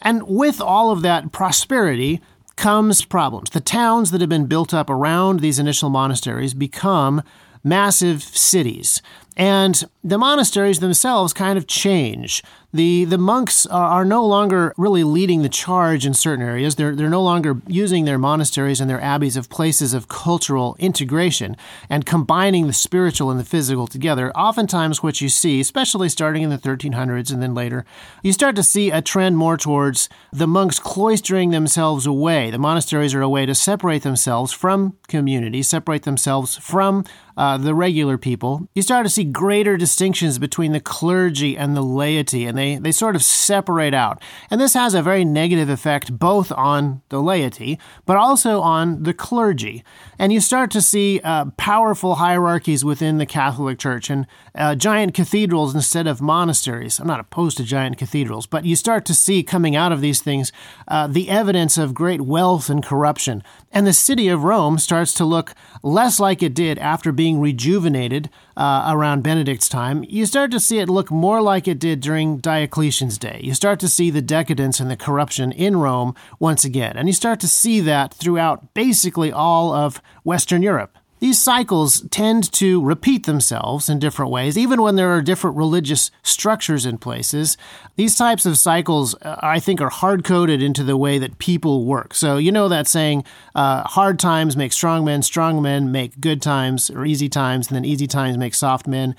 And 0.00 0.22
with 0.26 0.60
all 0.60 0.90
of 0.90 1.02
that 1.02 1.32
prosperity, 1.32 2.20
comes 2.56 3.04
problems. 3.04 3.50
The 3.50 3.60
towns 3.60 4.10
that 4.10 4.20
have 4.20 4.30
been 4.30 4.46
built 4.46 4.72
up 4.72 4.88
around 4.88 5.40
these 5.40 5.58
initial 5.58 5.90
monasteries 5.90 6.54
become 6.54 7.22
massive 7.62 8.22
cities. 8.22 9.02
And 9.36 9.82
the 10.02 10.18
monasteries 10.18 10.80
themselves 10.80 11.32
kind 11.32 11.58
of 11.58 11.66
change. 11.66 12.42
The, 12.74 13.04
the 13.04 13.18
monks 13.18 13.66
are, 13.66 14.04
no 14.04 14.26
longer 14.26 14.74
really 14.76 15.04
leading 15.04 15.42
the 15.42 15.48
charge 15.48 16.04
in 16.04 16.12
certain 16.12 16.44
areas. 16.44 16.74
They're, 16.74 16.96
they're 16.96 17.08
no 17.08 17.22
longer 17.22 17.62
using 17.68 18.04
their 18.04 18.18
monasteries 18.18 18.80
and 18.80 18.90
their 18.90 19.00
abbeys 19.00 19.36
of 19.36 19.48
places 19.48 19.94
of 19.94 20.08
cultural 20.08 20.74
integration 20.80 21.56
and 21.88 22.04
combining 22.04 22.66
the 22.66 22.72
spiritual 22.72 23.30
and 23.30 23.38
the 23.38 23.44
physical 23.44 23.86
together. 23.86 24.32
Oftentimes, 24.36 25.04
what 25.04 25.20
you 25.20 25.28
see, 25.28 25.60
especially 25.60 26.08
starting 26.08 26.42
in 26.42 26.50
the 26.50 26.58
1300s 26.58 27.32
and 27.32 27.40
then 27.40 27.54
later, 27.54 27.86
you 28.24 28.32
start 28.32 28.56
to 28.56 28.64
see 28.64 28.90
a 28.90 29.00
trend 29.00 29.36
more 29.36 29.56
towards 29.56 30.08
the 30.32 30.48
monks 30.48 30.80
cloistering 30.80 31.52
themselves 31.52 32.06
away. 32.06 32.50
The 32.50 32.58
monasteries 32.58 33.14
are 33.14 33.22
a 33.22 33.28
way 33.28 33.46
to 33.46 33.54
separate 33.54 34.02
themselves 34.02 34.52
from 34.52 34.96
community, 35.06 35.62
separate 35.62 36.02
themselves 36.02 36.56
from 36.56 37.04
uh, 37.36 37.56
the 37.56 37.74
regular 37.74 38.16
people. 38.16 38.68
You 38.74 38.82
start 38.82 39.06
to 39.06 39.10
see 39.10 39.24
greater 39.24 39.76
distinctions 39.76 40.38
between 40.38 40.72
the 40.72 40.80
clergy 40.80 41.56
and 41.56 41.76
the 41.76 41.82
laity, 41.82 42.46
and 42.46 42.56
they, 42.56 42.63
they 42.72 42.92
sort 42.92 43.16
of 43.16 43.22
separate 43.22 43.94
out. 43.94 44.22
And 44.50 44.60
this 44.60 44.74
has 44.74 44.94
a 44.94 45.02
very 45.02 45.24
negative 45.24 45.68
effect 45.68 46.18
both 46.18 46.50
on 46.52 47.02
the 47.08 47.22
laity, 47.22 47.78
but 48.06 48.16
also 48.16 48.60
on 48.60 49.02
the 49.02 49.14
clergy. 49.14 49.84
And 50.18 50.32
you 50.32 50.40
start 50.40 50.70
to 50.72 50.82
see 50.82 51.20
uh, 51.22 51.46
powerful 51.56 52.16
hierarchies 52.16 52.84
within 52.84 53.18
the 53.18 53.26
Catholic 53.26 53.78
Church 53.78 54.10
and 54.10 54.26
uh, 54.54 54.74
giant 54.74 55.14
cathedrals 55.14 55.74
instead 55.74 56.06
of 56.06 56.20
monasteries. 56.20 56.98
I'm 56.98 57.06
not 57.06 57.20
opposed 57.20 57.56
to 57.58 57.64
giant 57.64 57.98
cathedrals, 57.98 58.46
but 58.46 58.64
you 58.64 58.76
start 58.76 59.04
to 59.06 59.14
see 59.14 59.42
coming 59.42 59.76
out 59.76 59.92
of 59.92 60.00
these 60.00 60.20
things 60.22 60.52
uh, 60.88 61.06
the 61.06 61.28
evidence 61.28 61.76
of 61.76 61.94
great 61.94 62.20
wealth 62.20 62.70
and 62.70 62.84
corruption. 62.84 63.42
And 63.74 63.88
the 63.88 63.92
city 63.92 64.28
of 64.28 64.44
Rome 64.44 64.78
starts 64.78 65.12
to 65.14 65.24
look 65.24 65.52
less 65.82 66.20
like 66.20 66.44
it 66.44 66.54
did 66.54 66.78
after 66.78 67.10
being 67.10 67.40
rejuvenated 67.40 68.30
uh, 68.56 68.88
around 68.88 69.24
Benedict's 69.24 69.68
time, 69.68 70.04
you 70.08 70.26
start 70.26 70.52
to 70.52 70.60
see 70.60 70.78
it 70.78 70.88
look 70.88 71.10
more 71.10 71.42
like 71.42 71.66
it 71.66 71.80
did 71.80 71.98
during 71.98 72.38
Diocletian's 72.38 73.18
day. 73.18 73.40
You 73.42 73.52
start 73.52 73.80
to 73.80 73.88
see 73.88 74.10
the 74.10 74.22
decadence 74.22 74.78
and 74.78 74.88
the 74.88 74.96
corruption 74.96 75.50
in 75.50 75.78
Rome 75.78 76.14
once 76.38 76.64
again. 76.64 76.96
And 76.96 77.08
you 77.08 77.12
start 77.12 77.40
to 77.40 77.48
see 77.48 77.80
that 77.80 78.14
throughout 78.14 78.74
basically 78.74 79.32
all 79.32 79.72
of 79.72 80.00
Western 80.22 80.62
Europe. 80.62 80.96
These 81.24 81.40
cycles 81.40 82.02
tend 82.10 82.52
to 82.52 82.84
repeat 82.84 83.24
themselves 83.24 83.88
in 83.88 83.98
different 83.98 84.30
ways, 84.30 84.58
even 84.58 84.82
when 84.82 84.96
there 84.96 85.08
are 85.16 85.22
different 85.22 85.56
religious 85.56 86.10
structures 86.22 86.84
in 86.84 86.98
places. 86.98 87.56
These 87.96 88.16
types 88.16 88.44
of 88.44 88.58
cycles, 88.58 89.14
uh, 89.22 89.36
I 89.40 89.58
think, 89.58 89.80
are 89.80 89.88
hard 89.88 90.22
coded 90.22 90.62
into 90.62 90.84
the 90.84 90.98
way 90.98 91.16
that 91.16 91.38
people 91.38 91.86
work. 91.86 92.12
So, 92.12 92.36
you 92.36 92.52
know 92.52 92.68
that 92.68 92.86
saying, 92.86 93.24
uh, 93.54 93.84
hard 93.84 94.18
times 94.18 94.54
make 94.54 94.74
strong 94.74 95.02
men, 95.02 95.22
strong 95.22 95.62
men 95.62 95.90
make 95.90 96.20
good 96.20 96.42
times 96.42 96.90
or 96.90 97.06
easy 97.06 97.30
times, 97.30 97.68
and 97.68 97.76
then 97.76 97.86
easy 97.86 98.06
times 98.06 98.36
make 98.36 98.54
soft 98.54 98.86
men. 98.86 99.16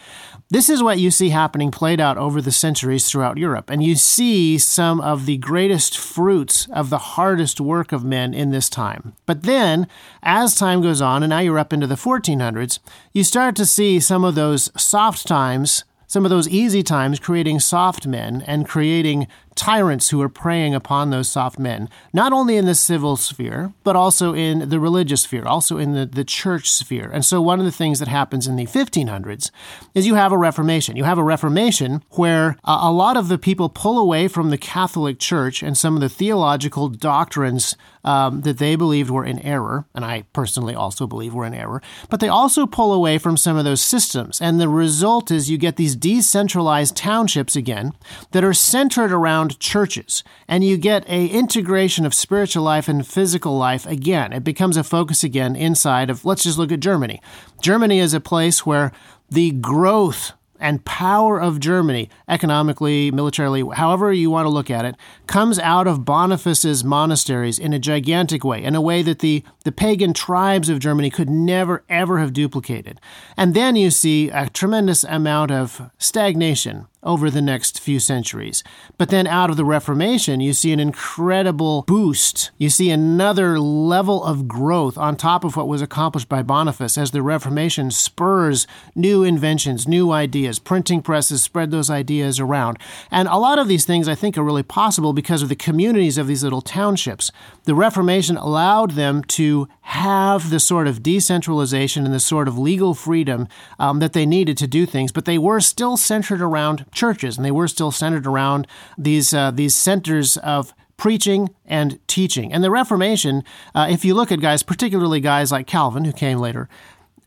This 0.50 0.70
is 0.70 0.84
what 0.84 1.00
you 1.00 1.10
see 1.10 1.30
happening 1.30 1.72
played 1.72 2.00
out 2.00 2.18
over 2.18 2.40
the 2.40 2.52
centuries 2.52 3.10
throughout 3.10 3.38
Europe. 3.38 3.72
And 3.72 3.84
you 3.84 3.96
see 3.96 4.60
some 4.60 5.02
of 5.02 5.26
the 5.26 5.38
greatest 5.38 5.98
fruits 5.98 6.68
of 6.72 6.92
the 6.92 7.00
hardest 7.00 7.60
work 7.60 7.92
of 7.92 8.04
men 8.04 8.36
in 8.36 8.52
this 8.52 8.70
time. 8.70 9.14
But 9.26 9.44
then, 9.44 9.88
as 10.22 10.54
time 10.54 10.82
goes 10.82 11.02
on, 11.02 11.24
and 11.24 11.32
now 11.32 11.40
you're 11.40 11.58
up 11.58 11.74
into 11.74 11.88
the 11.88 11.96
1400s, 11.96 12.78
you 13.12 13.24
start 13.24 13.56
to 13.56 13.66
see 13.66 14.00
some 14.00 14.24
of 14.24 14.36
those 14.36 14.70
soft 14.80 15.28
times 15.28 15.84
some 16.08 16.24
of 16.24 16.30
those 16.30 16.48
easy 16.48 16.84
times 16.84 17.20
creating 17.20 17.60
soft 17.60 18.08
men 18.08 18.44
and 18.48 18.68
creating 18.68 19.28
tyrants 19.56 20.10
who 20.10 20.22
are 20.22 20.30
preying 20.30 20.76
upon 20.76 21.10
those 21.10 21.30
soft 21.30 21.58
men, 21.58 21.90
not 22.14 22.34
only 22.34 22.58
in 22.58 22.66
the 22.66 22.76
civil 22.76 23.16
sphere, 23.16 23.74
but 23.84 23.96
also 23.96 24.34
in 24.34 24.70
the 24.70 24.80
religious 24.80 25.24
sphere, 25.24 25.46
also 25.46 25.78
in 25.78 25.94
the, 25.94 26.06
the 26.06 26.24
church 26.24 26.70
sphere. 26.70 27.10
And 27.12 27.26
so, 27.26 27.42
one 27.42 27.60
of 27.60 27.66
the 27.66 27.72
things 27.72 28.00
that 28.00 28.08
happens 28.08 28.48
in 28.48 28.56
the 28.56 28.66
1500s 28.66 29.52
is 29.94 30.06
you 30.06 30.16
have 30.16 30.32
a 30.32 30.38
Reformation. 30.38 30.96
You 30.96 31.06
have 31.06 31.18
a 31.18 31.24
Reformation 31.24 32.04
where 32.12 32.58
uh, 32.64 32.80
a 32.82 32.92
lot 32.92 33.18
of 33.18 33.30
the 33.30 33.38
people 33.38 33.70
pull 33.70 33.98
away 33.98 34.28
from 34.28 34.50
the 34.50 34.58
Catholic 34.58 35.20
Church 35.20 35.64
and 35.64 35.78
some 35.78 35.96
of 35.96 36.02
the 36.02 36.10
theological 36.10 36.90
doctrines 36.90 37.76
um, 38.06 38.42
that 38.42 38.60
they 38.60 38.76
believed 38.76 39.10
were 39.10 39.26
in 39.26 39.40
error, 39.40 39.86
and 39.96 40.06
I 40.06 40.26
personally 40.32 40.76
also 40.76 41.08
believe 41.08 41.34
were 41.34 41.46
in 41.46 41.56
error, 41.56 41.82
but 42.10 42.20
they 42.20 42.28
also 42.28 42.68
pull 42.68 42.94
away 42.94 43.18
from 43.18 43.36
some 43.36 43.58
of 43.58 43.66
those 43.66 43.82
systems. 43.82 44.40
And 44.40 44.60
the 44.60 44.70
result 44.70 45.32
is 45.32 45.50
you 45.50 45.58
get 45.58 45.76
these 45.76 45.96
decentralized 45.96 46.96
townships 46.96 47.56
again 47.56 47.94
that 48.32 48.44
are 48.44 48.54
centered 48.54 49.12
around 49.12 49.45
around 49.46 49.60
churches, 49.60 50.24
and 50.48 50.64
you 50.64 50.78
get 50.78 51.08
a 51.08 51.28
integration 51.28 52.06
of 52.06 52.14
spiritual 52.14 52.64
life 52.64 52.88
and 52.88 53.06
physical 53.06 53.58
life 53.58 53.86
again. 53.86 54.34
It 54.34 54.44
becomes 54.44 54.78
a 54.78 54.84
focus 54.84 55.24
again 55.24 55.56
inside 55.56 56.10
of 56.10 56.26
let's 56.26 56.44
just 56.44 56.58
look 56.58 56.72
at 56.72 56.80
Germany. 56.80 57.22
Germany 57.62 58.00
is 58.00 58.14
a 58.14 58.20
place 58.20 58.66
where 58.66 58.92
the 59.30 59.52
growth 59.52 60.34
and 60.58 60.86
power 60.86 61.40
of 61.40 61.60
Germany, 61.60 62.10
economically, 62.30 63.12
militarily, 63.12 63.62
however 63.74 64.14
you 64.14 64.32
want 64.32 64.46
to 64.46 64.50
look 64.50 64.72
at 64.72 64.86
it, 64.86 64.96
comes 65.28 65.60
out 65.60 65.86
of 65.86 66.06
Boniface's 66.06 66.82
monasteries 66.82 67.60
in 67.60 67.74
a 67.74 67.80
gigantic 67.80 68.46
way, 68.46 68.64
in 68.64 68.74
a 68.74 68.82
way 68.82 69.02
that 69.02 69.20
the, 69.20 69.44
the 69.66 69.72
pagan 69.72 70.14
tribes 70.14 70.70
of 70.70 70.80
Germany 70.80 71.10
could 71.10 71.30
never, 71.30 71.84
ever 71.90 72.20
have 72.20 72.32
duplicated. 72.32 73.02
And 73.36 73.54
then 73.54 73.76
you 73.76 73.92
see 73.92 74.30
a 74.30 74.50
tremendous 74.50 75.04
amount 75.04 75.52
of 75.52 75.92
stagnation 75.98 76.88
over 77.06 77.30
the 77.30 77.42
next 77.42 77.80
few 77.80 78.00
centuries. 78.00 78.64
But 78.98 79.10
then 79.10 79.28
out 79.28 79.50
of 79.50 79.58
the 79.58 79.64
Reformation, 79.64 80.40
you 80.42 80.54
see 80.54 80.74
an 80.74 80.80
incredible 80.80 81.84
boost. 81.84 82.52
You 82.58 82.70
see 82.70 82.90
another 82.90 83.60
level 83.60 84.24
of 84.24 84.48
growth 84.48 84.98
on 84.98 85.16
top 85.16 85.44
of 85.44 85.56
what 85.56 85.68
was 85.68 85.82
accomplished 85.82 86.28
by 86.28 86.42
Boniface 86.42 86.98
as 86.98 87.12
the 87.12 87.22
Reformation 87.22 87.92
spurs 87.92 88.66
new 88.96 89.24
inventions, 89.24 89.88
new 89.88 90.12
ideas. 90.12 90.60
Printing 90.60 91.02
presses 91.02 91.44
spread 91.44 91.72
those 91.72 91.90
ideas 91.90 92.40
around. 92.40 92.80
And 93.12 93.28
a 93.28 93.38
lot 93.38 93.60
of 93.60 93.68
these 93.68 93.86
things 93.86 94.08
I 94.08 94.16
think 94.16 94.38
are 94.38 94.44
really 94.44 94.64
possible 94.64 95.14
because 95.14 95.42
of 95.42 95.50
the 95.50 95.56
communities 95.56 96.18
of 96.18 96.28
these 96.28 96.44
little 96.44 96.62
townships. 96.62 97.32
The 97.66 97.76
Reformation 97.76 98.38
allowed 98.38 98.92
them 98.92 99.24
to 99.24 99.68
have 99.86 100.50
the 100.50 100.60
sort 100.60 100.88
of 100.88 101.04
decentralization 101.04 102.06
and 102.06 102.14
the 102.14 102.20
sort 102.20 102.48
of 102.48 102.58
legal 102.58 102.96
freedom 102.96 103.48
um, 103.78 104.00
that 104.00 104.14
they 104.14 104.26
needed 104.26 104.58
to 104.58 104.66
do 104.66 104.84
things, 104.84 105.12
but 105.12 105.26
they 105.26 105.38
were 105.38 105.60
still 105.60 105.96
centered 105.96 106.42
around 106.42 106.86
churches, 106.92 107.38
and 107.38 107.46
they 107.46 107.52
were 107.52 107.68
still 107.68 107.92
centered 107.92 108.26
around 108.26 108.66
these 108.98 109.32
uh, 109.32 109.52
these 109.52 109.76
centers 109.76 110.38
of 110.38 110.74
preaching 110.98 111.50
and 111.66 112.00
teaching. 112.08 112.52
And 112.52 112.64
the 112.64 112.72
Reformation, 112.72 113.44
uh, 113.76 113.86
if 113.88 114.04
you 114.04 114.16
look 114.16 114.32
at 114.32 114.42
guys, 114.42 114.64
particularly 114.64 115.20
guys 115.20 115.52
like 115.52 115.68
Calvin, 115.68 116.06
who 116.06 116.14
came 116.14 116.40
later, 116.40 116.68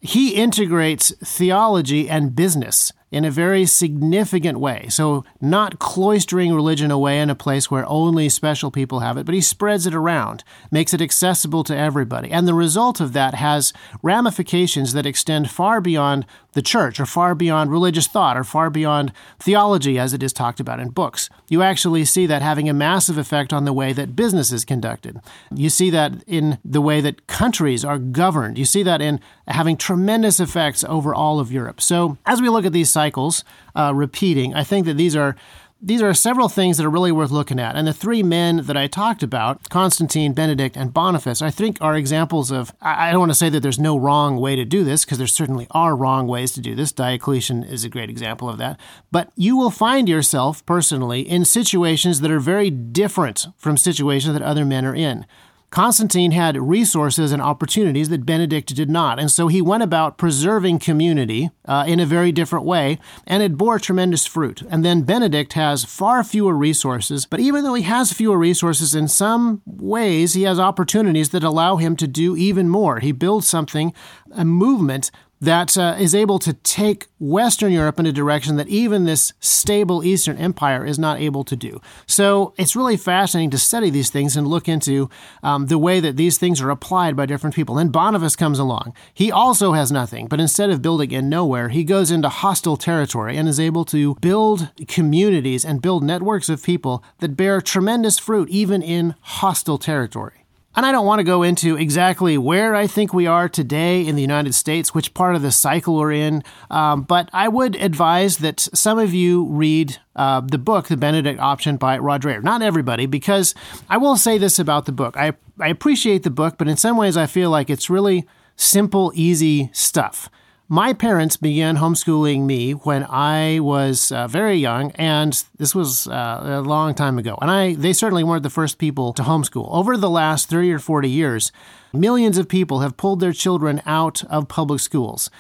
he 0.01 0.35
integrates 0.35 1.13
theology 1.23 2.11
and 2.11 2.35
business 2.35 2.93
in 3.11 3.25
a 3.25 3.31
very 3.31 3.65
significant 3.65 4.61
way. 4.61 4.87
So, 4.91 5.25
not 5.41 5.79
cloistering 5.79 6.55
religion 6.55 6.91
away 6.91 7.21
in 7.21 7.31
a 7.31 7.35
place 7.35 7.71
where 7.71 7.89
only 7.89 8.29
special 8.29 8.71
people 8.71 9.01
have 9.01 9.17
it, 9.17 9.25
but 9.25 9.35
he 9.35 9.41
spreads 9.41 9.87
it 9.87 9.95
around, 9.95 10.45
makes 10.71 10.93
it 10.93 11.01
accessible 11.01 11.65
to 11.65 11.77
everybody. 11.77 12.31
And 12.31 12.47
the 12.47 12.55
result 12.55 13.01
of 13.01 13.13
that 13.15 13.35
has 13.35 13.73
ramifications 14.03 14.93
that 14.93 15.07
extend 15.07 15.51
far 15.51 15.81
beyond 15.81 16.27
the 16.53 16.63
church 16.63 16.99
or 16.99 17.07
far 17.07 17.35
beyond 17.35 17.71
religious 17.71 18.07
thought 18.07 18.37
or 18.37 18.43
far 18.43 18.69
beyond 18.69 19.13
theology 19.39 19.99
as 19.99 20.13
it 20.13 20.23
is 20.23 20.33
talked 20.33 20.61
about 20.61 20.81
in 20.81 20.89
books. 20.89 21.31
You 21.49 21.63
actually 21.63 22.05
see 22.05 22.27
that 22.27 22.43
having 22.43 22.69
a 22.69 22.75
massive 22.75 23.17
effect 23.17 23.53
on 23.53 23.65
the 23.65 23.73
way 23.73 23.93
that 23.93 24.17
business 24.17 24.51
is 24.51 24.65
conducted. 24.65 25.21
You 25.55 25.71
see 25.71 25.91
that 25.91 26.25
in 26.27 26.59
the 26.65 26.81
way 26.81 27.01
that 27.01 27.27
countries 27.27 27.85
are 27.85 27.99
governed. 27.99 28.59
You 28.59 28.65
see 28.65 28.83
that 28.83 29.01
in 29.01 29.21
having 29.49 29.77
tremendous 29.77 30.41
effects 30.41 30.85
over 30.85 31.15
all 31.15 31.41
of 31.41 31.51
Europe. 31.51 31.81
So, 31.81 32.19
as 32.27 32.41
we 32.41 32.49
look 32.49 32.65
at 32.65 32.73
these 32.73 32.91
cycles 32.91 33.45
uh, 33.75 33.93
repeating, 33.95 34.55
I 34.55 34.65
think 34.65 34.87
that 34.87 34.97
these 34.97 35.17
are 35.17 35.37
these 35.81 36.03
are 36.03 36.13
several 36.13 36.49
things 36.49 36.77
that 36.77 36.85
are 36.85 36.91
really 36.91 37.13
worth 37.13 37.31
looking 37.31 37.61
at. 37.61 37.77
And 37.77 37.87
the 37.87 37.93
three 37.93 38.23
men 38.25 38.65
that 38.67 38.77
I 38.77 38.89
talked 38.89 39.23
about, 39.23 39.69
Constantine, 39.69 40.33
Benedict, 40.33 40.77
and 40.77 40.93
Boniface, 40.93 41.41
I 41.41 41.51
think 41.51 41.79
are 41.81 41.97
examples 41.97 42.51
of. 42.51 42.73
I 42.83 43.11
don't 43.11 43.21
want 43.21 43.31
to 43.31 43.37
say 43.37 43.49
that 43.49 43.61
there's 43.61 43.79
no 43.79 43.97
wrong 43.97 44.39
way 44.39 44.57
to 44.57 44.65
do 44.65 44.83
this, 44.83 45.05
because 45.05 45.19
there 45.19 45.29
certainly 45.29 45.69
are 45.71 45.95
wrong 45.95 46.27
ways 46.27 46.53
to 46.55 46.61
do 46.61 46.75
this. 46.75 46.91
Diocletian 46.91 47.63
is 47.63 47.85
a 47.85 47.89
great 47.89 48.11
example 48.11 48.49
of 48.49 48.59
that. 48.59 48.79
But 49.13 49.31
you 49.37 49.57
will 49.57 49.71
find 49.71 50.09
yourself 50.09 50.67
personally 50.67 51.21
in 51.21 51.45
situations 51.45 52.21
that 52.21 52.31
are 52.31 52.41
very 52.41 52.71
different 52.71 53.47
from 53.57 53.77
situations 53.77 54.35
that 54.35 54.43
other 54.43 54.65
men 54.65 54.85
are 54.85 54.95
in. 54.95 55.27
Constantine 55.71 56.31
had 56.31 56.57
resources 56.57 57.31
and 57.31 57.43
opportunities 57.43 58.09
that 58.09 58.25
Benedict 58.25 58.75
did 58.75 58.89
not, 58.89 59.19
and 59.19 59.31
so 59.31 59.49
he 59.49 59.61
went 59.61 59.83
about 59.83 60.17
preserving 60.17 60.79
community 60.79 61.51
uh, 61.67 61.85
in 61.87 62.01
a 62.01 62.07
very 62.07 62.33
different 62.33 62.65
way, 62.65 62.99
and 63.27 63.43
it 63.43 63.59
bore 63.59 63.79
tremendous 63.79 64.25
fruit. 64.25 64.63
And 64.71 64.83
then 64.83 65.03
Benedict 65.03 65.53
has 65.53 65.85
far 65.85 66.25
fewer 66.25 66.55
resources, 66.55 67.27
but 67.27 67.41
even 67.41 67.65
though 67.65 67.75
he 67.75 67.83
has 67.83 68.13
fewer 68.13 68.39
resources, 68.39 68.95
in 68.95 69.09
some 69.09 69.61
ways 69.67 70.33
he 70.33 70.45
has 70.45 70.59
opportunities 70.59 71.31
that 71.31 71.45
allow 71.45 71.77
him 71.77 71.97
to 71.97 72.07
do 72.07 72.35
even 72.35 72.69
more. 72.71 73.01
He 73.01 73.13
builds 73.13 73.47
something, 73.47 73.93
a 74.33 74.47
movement 74.47 75.11
that 75.41 75.77
uh, 75.77 75.97
is 75.99 76.15
able 76.15 76.39
to 76.41 76.53
take 76.53 77.07
Western 77.21 77.73
Europe 77.73 77.99
in 77.99 78.07
a 78.07 78.13
direction 78.13 78.57
that 78.57 78.69
even 78.69 79.05
this 79.05 79.33
stable 79.41 80.05
Eastern 80.05 80.37
Empire 80.37 80.85
is 80.85 80.99
not 80.99 81.21
able 81.21 81.45
to 81.45 81.57
do. 81.57 81.81
So 82.07 82.55
it's 82.57 82.77
really 82.77 82.97
fascinating 82.97 83.51
to 83.51 83.59
study 83.59 83.91
these 83.91 84.11
things 84.11 84.37
and 84.37 84.47
look 84.47 84.69
into 84.69 85.09
um, 85.43 85.67
the 85.67 85.79
way 85.79 86.01
that 86.01 86.17
these 86.17 86.39
things 86.39 86.61
are 86.61 86.71
applied 86.71 87.17
by 87.17 87.27
different 87.27 87.55
people. 87.55 87.77
Then 87.77 87.91
Boniface 87.91 88.37
comes 88.37 88.59
along. 88.59 88.95
He 89.15 89.31
also 89.31 89.73
has 89.73 89.93
nothing, 89.93 90.27
but 90.27 90.41
instead 90.41 90.71
of 90.71 90.83
building 90.83 91.11
in 91.11 91.29
nowhere, 91.29 91.69
he 91.69 91.85
goes 91.85 92.11
into 92.11 92.29
hostile 92.29 92.77
territory 92.77 93.37
and 93.37 93.49
is 93.49 93.61
able 93.61 93.85
to 93.87 94.17
build 94.17 94.71
communities 94.87 95.65
and 95.65 95.83
build 95.83 96.03
networks 96.03 96.49
of 96.49 96.63
people 96.63 97.03
that 97.19 97.37
bear 97.37 97.61
tremendous 97.61 98.19
fruit 98.19 98.49
even 98.49 98.83
in 98.83 99.15
hostile 99.21 99.79
territory. 99.79 100.45
And 100.79 100.87
I 100.87 100.93
don't 100.93 101.07
want 101.07 101.19
to 101.19 101.25
go 101.25 101.43
into 101.43 101.77
exactly 101.77 102.39
where 102.39 102.77
I 102.77 102.87
think 102.87 103.13
we 103.13 103.27
are 103.27 103.49
today 103.49 104.07
in 104.07 104.15
the 104.15 104.23
United 104.23 104.55
States, 104.55 104.95
which 104.95 105.13
part 105.13 105.35
of 105.35 105.43
the 105.43 105.51
cycle 105.51 105.97
we're 105.97 106.13
in, 106.13 106.45
um, 106.71 107.03
but 107.03 107.29
I 107.33 107.49
would 107.49 107.75
advise 107.75 108.37
that 108.37 108.61
some 108.61 108.97
of 108.97 109.13
you 109.13 109.47
read 109.47 109.99
uh, 110.15 110.41
the 110.41 110.57
book, 110.57 110.87
The 110.87 110.97
Benedict 110.97 111.41
Option 111.41 111.79
by 111.79 111.99
Rod 111.99 112.23
Dreher. 112.23 112.45
Not 112.45 112.63
everybody, 112.63 113.07
because 113.07 113.57
I 113.91 113.97
will 113.97 114.17
say 114.17 114.39
this 114.39 114.61
about 114.61 114.85
the 114.85 114.93
book. 114.93 115.17
I, 115.17 115.33
I 115.59 115.67
appreciate 115.67 116.23
the 116.23 116.31
book, 116.31 116.55
but 116.59 116.69
in 116.69 116.77
some 116.77 116.97
ways 116.97 117.17
I 117.17 117.27
feel 117.27 117.51
like 117.51 117.71
it's 117.71 117.91
really 117.91 118.25
simple, 118.55 119.11
easy 119.17 119.71
stuff. 119.73 120.31
My 120.71 120.93
parents 120.93 121.39
began 121.39 121.79
homeschooling 121.79 122.43
me 122.43 122.73
when 122.73 123.07
I 123.09 123.59
was 123.61 124.13
uh, 124.13 124.29
very 124.29 124.57
young, 124.57 124.91
and 124.97 125.33
this 125.57 125.75
was 125.75 126.07
uh, 126.07 126.43
a 126.45 126.61
long 126.61 126.95
time 126.95 127.19
ago. 127.19 127.39
And 127.41 127.51
I, 127.51 127.75
they 127.75 127.95
certainly 127.95 128.23
weren't 128.23 128.43
the 128.43 128.51
first 128.51 128.77
people 128.77 129.15
to 129.15 129.23
homeschool. 129.23 129.67
Over 129.73 129.97
the 129.97 130.11
last 130.11 130.51
30 130.51 130.73
or 130.73 130.79
40 130.79 131.09
years, 131.09 131.53
millions 131.95 132.37
of 132.37 132.51
people 132.51 132.81
have 132.81 132.99
pulled 132.99 133.21
their 133.21 133.33
children 133.33 133.81
out 133.87 134.23
of 134.25 134.49
public 134.49 134.81
schools. 134.81 135.31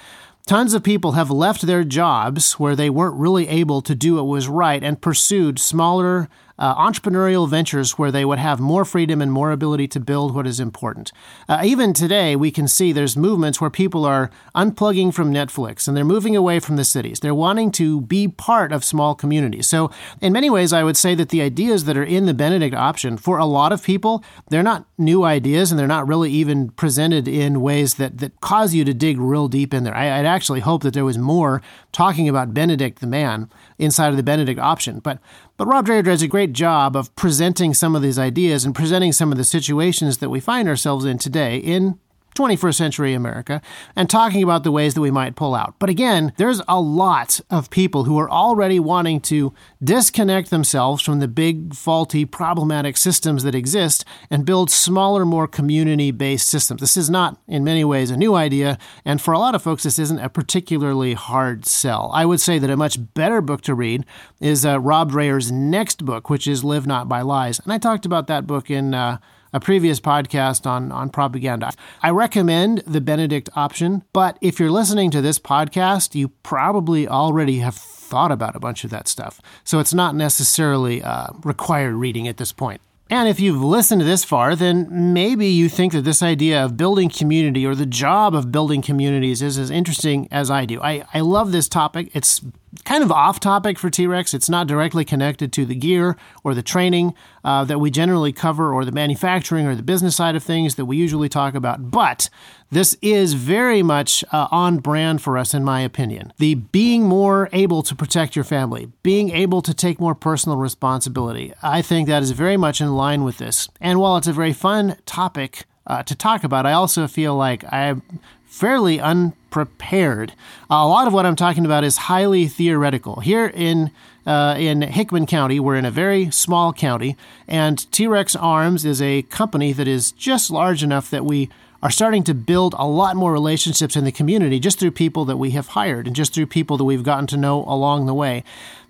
Tons 0.46 0.72
of 0.72 0.82
people 0.82 1.12
have 1.12 1.30
left 1.30 1.60
their 1.60 1.84
jobs 1.84 2.54
where 2.54 2.74
they 2.74 2.88
weren't 2.88 3.20
really 3.20 3.48
able 3.48 3.82
to 3.82 3.94
do 3.94 4.14
what 4.14 4.26
was 4.26 4.48
right 4.48 4.82
and 4.82 4.98
pursued 4.98 5.58
smaller, 5.58 6.30
uh, 6.58 6.74
entrepreneurial 6.74 7.48
ventures 7.48 7.92
where 7.92 8.10
they 8.10 8.24
would 8.24 8.38
have 8.38 8.60
more 8.60 8.84
freedom 8.84 9.22
and 9.22 9.32
more 9.32 9.50
ability 9.50 9.88
to 9.88 10.00
build 10.00 10.34
what 10.34 10.46
is 10.46 10.60
important. 10.60 11.12
Uh, 11.48 11.60
even 11.64 11.92
today, 11.92 12.34
we 12.34 12.50
can 12.50 12.66
see 12.66 12.92
there's 12.92 13.16
movements 13.16 13.60
where 13.60 13.70
people 13.70 14.04
are 14.04 14.30
unplugging 14.54 15.12
from 15.12 15.32
Netflix 15.32 15.86
and 15.86 15.96
they're 15.96 16.04
moving 16.04 16.36
away 16.36 16.58
from 16.58 16.76
the 16.76 16.84
cities. 16.84 17.20
They're 17.20 17.34
wanting 17.34 17.70
to 17.72 18.00
be 18.02 18.28
part 18.28 18.72
of 18.72 18.84
small 18.84 19.14
communities. 19.14 19.66
So, 19.66 19.90
in 20.20 20.32
many 20.32 20.50
ways, 20.50 20.72
I 20.72 20.84
would 20.84 20.96
say 20.96 21.14
that 21.14 21.28
the 21.28 21.42
ideas 21.42 21.84
that 21.84 21.96
are 21.96 22.04
in 22.04 22.26
the 22.26 22.34
Benedict 22.34 22.74
option, 22.74 23.16
for 23.16 23.38
a 23.38 23.46
lot 23.46 23.72
of 23.72 23.82
people, 23.82 24.24
they're 24.50 24.62
not 24.62 24.86
new 24.98 25.24
ideas 25.24 25.70
and 25.70 25.78
they're 25.78 25.86
not 25.86 26.08
really 26.08 26.30
even 26.30 26.70
presented 26.70 27.28
in 27.28 27.60
ways 27.60 27.94
that, 27.94 28.18
that 28.18 28.40
cause 28.40 28.74
you 28.74 28.84
to 28.84 28.94
dig 28.94 29.18
real 29.18 29.48
deep 29.48 29.72
in 29.72 29.84
there. 29.84 29.94
I, 29.94 30.18
I'd 30.18 30.26
actually 30.26 30.60
hope 30.60 30.82
that 30.82 30.94
there 30.94 31.04
was 31.04 31.18
more 31.18 31.62
talking 31.92 32.28
about 32.28 32.54
Benedict 32.54 33.00
the 33.00 33.06
man 33.06 33.48
inside 33.78 34.08
of 34.08 34.16
the 34.16 34.22
Benedict 34.22 34.58
option. 34.58 34.98
But 34.98 35.18
but 35.58 35.66
Rod 35.66 35.86
Dreher 35.86 36.04
does 36.04 36.22
a 36.22 36.28
great 36.28 36.52
job 36.52 36.96
of 36.96 37.14
presenting 37.16 37.74
some 37.74 37.96
of 37.96 38.00
these 38.00 38.18
ideas 38.18 38.64
and 38.64 38.74
presenting 38.74 39.12
some 39.12 39.32
of 39.32 39.38
the 39.38 39.44
situations 39.44 40.18
that 40.18 40.30
we 40.30 40.38
find 40.38 40.68
ourselves 40.68 41.04
in 41.04 41.18
today 41.18 41.58
in 41.58 41.98
21st 42.34 42.74
century 42.74 43.14
America 43.14 43.60
and 43.96 44.08
talking 44.08 44.42
about 44.42 44.62
the 44.64 44.70
ways 44.70 44.94
that 44.94 45.00
we 45.00 45.10
might 45.10 45.36
pull 45.36 45.54
out. 45.54 45.74
But 45.78 45.90
again, 45.90 46.32
there's 46.36 46.62
a 46.68 46.80
lot 46.80 47.40
of 47.50 47.70
people 47.70 48.04
who 48.04 48.18
are 48.18 48.30
already 48.30 48.78
wanting 48.78 49.20
to 49.22 49.52
disconnect 49.82 50.50
themselves 50.50 51.02
from 51.02 51.18
the 51.20 51.28
big, 51.28 51.74
faulty, 51.74 52.24
problematic 52.24 52.96
systems 52.96 53.42
that 53.42 53.54
exist 53.54 54.04
and 54.30 54.44
build 54.44 54.70
smaller, 54.70 55.24
more 55.24 55.48
community 55.48 56.10
based 56.10 56.48
systems. 56.48 56.80
This 56.80 56.96
is 56.96 57.10
not, 57.10 57.40
in 57.48 57.64
many 57.64 57.84
ways, 57.84 58.10
a 58.10 58.16
new 58.16 58.34
idea, 58.34 58.78
and 59.04 59.20
for 59.20 59.32
a 59.32 59.38
lot 59.38 59.54
of 59.54 59.62
folks, 59.62 59.82
this 59.82 59.98
isn't 59.98 60.20
a 60.20 60.28
particularly 60.28 61.14
hard 61.14 61.66
sell. 61.66 62.10
I 62.14 62.24
would 62.24 62.40
say 62.40 62.58
that 62.58 62.70
a 62.70 62.76
much 62.76 62.98
better 63.14 63.40
book 63.40 63.62
to 63.62 63.74
read 63.74 64.04
is 64.40 64.64
uh, 64.64 64.78
Rod 64.80 65.10
Dreher's 65.10 65.50
next 65.50 66.04
book, 66.04 66.30
which 66.30 66.46
is 66.46 66.64
Live 66.64 66.86
Not 66.86 67.08
by 67.08 67.22
Lies. 67.22 67.58
And 67.58 67.72
I 67.72 67.78
talked 67.78 68.06
about 68.06 68.26
that 68.28 68.46
book 68.46 68.70
in. 68.70 68.94
Uh, 68.94 69.18
a 69.52 69.60
previous 69.60 70.00
podcast 70.00 70.66
on, 70.66 70.92
on 70.92 71.10
propaganda. 71.10 71.72
I 72.02 72.10
recommend 72.10 72.78
the 72.86 73.00
Benedict 73.00 73.48
option, 73.54 74.02
but 74.12 74.38
if 74.40 74.58
you're 74.60 74.70
listening 74.70 75.10
to 75.12 75.20
this 75.20 75.38
podcast, 75.38 76.14
you 76.14 76.28
probably 76.42 77.08
already 77.08 77.58
have 77.58 77.74
thought 77.74 78.32
about 78.32 78.56
a 78.56 78.60
bunch 78.60 78.84
of 78.84 78.90
that 78.90 79.08
stuff. 79.08 79.40
So 79.64 79.78
it's 79.78 79.94
not 79.94 80.14
necessarily 80.14 81.02
uh, 81.02 81.28
required 81.44 81.94
reading 81.94 82.26
at 82.28 82.36
this 82.36 82.52
point. 82.52 82.80
And 83.10 83.26
if 83.26 83.40
you've 83.40 83.62
listened 83.62 84.02
this 84.02 84.22
far, 84.22 84.54
then 84.54 85.14
maybe 85.14 85.46
you 85.46 85.70
think 85.70 85.94
that 85.94 86.02
this 86.02 86.22
idea 86.22 86.62
of 86.62 86.76
building 86.76 87.08
community 87.08 87.64
or 87.64 87.74
the 87.74 87.86
job 87.86 88.34
of 88.34 88.52
building 88.52 88.82
communities 88.82 89.40
is 89.40 89.56
as 89.58 89.70
interesting 89.70 90.28
as 90.30 90.50
I 90.50 90.66
do. 90.66 90.78
I, 90.82 91.04
I 91.14 91.20
love 91.20 91.50
this 91.50 91.68
topic. 91.68 92.10
It's 92.12 92.42
kind 92.84 93.02
of 93.02 93.10
off 93.10 93.40
topic 93.40 93.78
for 93.78 93.90
T 93.90 94.06
Rex. 94.06 94.34
It's 94.34 94.48
not 94.48 94.66
directly 94.66 95.04
connected 95.04 95.52
to 95.54 95.64
the 95.64 95.74
gear 95.74 96.16
or 96.44 96.54
the 96.54 96.62
training 96.62 97.14
uh, 97.44 97.64
that 97.64 97.78
we 97.78 97.90
generally 97.90 98.32
cover, 98.32 98.72
or 98.72 98.84
the 98.84 98.92
manufacturing 98.92 99.66
or 99.66 99.74
the 99.74 99.82
business 99.82 100.16
side 100.16 100.36
of 100.36 100.42
things 100.42 100.74
that 100.74 100.84
we 100.84 100.96
usually 100.96 101.28
talk 101.28 101.54
about. 101.54 101.90
But 101.90 102.28
this 102.70 102.96
is 103.00 103.34
very 103.34 103.82
much 103.82 104.24
uh, 104.32 104.48
on 104.50 104.78
brand 104.78 105.22
for 105.22 105.38
us, 105.38 105.54
in 105.54 105.64
my 105.64 105.80
opinion. 105.80 106.32
The 106.38 106.54
being 106.56 107.04
more 107.04 107.48
able 107.52 107.82
to 107.82 107.94
protect 107.94 108.36
your 108.36 108.44
family, 108.44 108.90
being 109.02 109.30
able 109.30 109.62
to 109.62 109.72
take 109.72 109.98
more 109.98 110.14
personal 110.14 110.58
responsibility. 110.58 111.54
I 111.62 111.82
think 111.82 112.08
that 112.08 112.22
is 112.22 112.32
very 112.32 112.56
much 112.56 112.80
in 112.80 112.94
line 112.94 113.24
with 113.24 113.38
this. 113.38 113.68
And 113.80 113.98
while 113.98 114.16
it's 114.16 114.26
a 114.26 114.32
very 114.32 114.52
fun 114.52 114.96
topic, 115.06 115.64
uh, 115.88 116.02
to 116.02 116.14
talk 116.14 116.44
about. 116.44 116.66
I 116.66 116.72
also 116.72 117.08
feel 117.08 117.34
like 117.34 117.64
I'm 117.72 118.02
fairly 118.48 118.98
unprepared. 118.98 120.32
a 120.70 120.88
lot 120.88 121.06
of 121.06 121.12
what 121.12 121.26
I'm 121.26 121.36
talking 121.36 121.64
about 121.64 121.84
is 121.84 121.96
highly 121.96 122.48
theoretical. 122.48 123.20
Here 123.20 123.46
in 123.46 123.90
uh, 124.26 124.56
in 124.58 124.82
Hickman 124.82 125.24
County, 125.24 125.58
we're 125.58 125.76
in 125.76 125.86
a 125.86 125.90
very 125.90 126.30
small 126.30 126.72
county, 126.72 127.16
and 127.46 127.90
T 127.92 128.06
Rex 128.06 128.36
Arms 128.36 128.84
is 128.84 129.00
a 129.00 129.22
company 129.22 129.72
that 129.72 129.88
is 129.88 130.12
just 130.12 130.50
large 130.50 130.82
enough 130.82 131.08
that 131.10 131.24
we 131.24 131.48
are 131.82 131.90
starting 131.90 132.24
to 132.24 132.34
build 132.34 132.74
a 132.76 132.86
lot 132.86 133.16
more 133.16 133.32
relationships 133.32 133.96
in 133.96 134.04
the 134.04 134.12
community 134.12 134.58
just 134.58 134.80
through 134.80 134.90
people 134.90 135.24
that 135.24 135.36
we 135.36 135.52
have 135.52 135.68
hired 135.68 136.06
and 136.06 136.16
just 136.16 136.34
through 136.34 136.46
people 136.46 136.76
that 136.76 136.84
we've 136.84 137.04
gotten 137.04 137.26
to 137.26 137.36
know 137.36 137.64
along 137.66 138.06
the 138.06 138.14
way. 138.14 138.42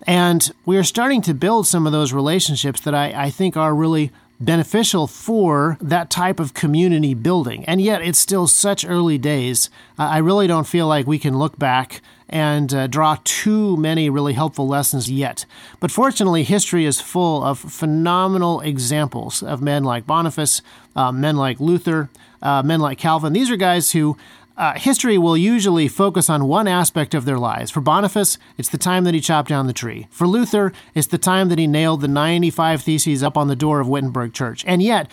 And 0.07 0.51
we 0.65 0.79
are 0.79 0.85
starting 0.85 1.21
to 1.23 1.35
build 1.35 1.67
some 1.67 1.87
of 1.87 1.93
those 1.93 2.13
relationships 2.13 2.81
that 2.81 2.95
I, 2.95 3.13
I 3.27 3.31
think 3.31 3.57
are 3.57 3.75
really 3.75 4.11
beneficial 4.41 5.07
for 5.07 5.77
that 5.81 6.11
type 6.11 6.39
of 6.41 6.55
community 6.55 7.15
building. 7.15 7.65
And 7.65 7.81
yet, 7.81 8.03
it's 8.03 8.19
still 8.19 8.47
such 8.47 8.85
early 8.85 9.19
days. 9.19 9.71
Uh, 9.99 10.05
I 10.05 10.19
really 10.19 10.47
don't 10.47 10.67
feel 10.67 10.87
like 10.87 11.07
we 11.07 11.19
can 11.19 11.39
look 11.39 11.59
back 11.59 12.01
and 12.29 12.73
uh, 12.75 12.87
draw 12.87 13.17
too 13.25 13.77
many 13.77 14.11
really 14.11 14.35
helpful 14.35 14.69
lessons 14.69 15.11
yet. 15.11 15.47
But 15.81 15.91
fortunately, 15.91 16.45
history 16.45 16.85
is 16.85 17.01
full 17.01 17.43
of 17.43 17.59
phenomenal 17.59 18.61
examples 18.61 19.43
of 19.43 19.63
men 19.63 19.83
like 19.83 20.07
Boniface, 20.07 20.61
uh, 20.95 21.11
men 21.11 21.37
like 21.37 21.59
Luther, 21.59 22.11
uh, 22.43 22.63
men 22.63 22.81
like 22.81 22.99
Calvin. 22.99 23.33
These 23.33 23.51
are 23.51 23.57
guys 23.57 23.93
who 23.93 24.17
uh, 24.59 24.75
history 24.77 25.17
will 25.17 25.37
usually 25.37 25.87
focus 25.87 26.29
on 26.29 26.49
one 26.49 26.67
aspect 26.67 27.15
of 27.15 27.25
their 27.25 27.39
lives. 27.39 27.71
For 27.71 27.81
Boniface, 27.81 28.39
it's 28.59 28.69
the 28.69 28.77
time 28.77 29.05
that 29.05 29.15
he 29.15 29.21
chopped 29.21 29.49
down 29.49 29.69
the 29.69 29.73
tree. 29.73 30.09
For 30.11 30.27
Luther, 30.27 30.73
it's 30.95 31.07
the 31.07 31.17
time 31.17 31.49
that 31.49 31.61
he 31.61 31.69
nailed 31.69 32.01
the 32.01 32.09
95 32.09 32.83
Theses 32.83 33.23
up 33.23 33.37
on 33.37 33.47
the 33.47 33.57
door 33.57 33.79
of 33.79 33.89
Wittenberg 33.89 34.35
Church. 34.35 34.65
And 34.67 34.83
yet, 34.83 35.09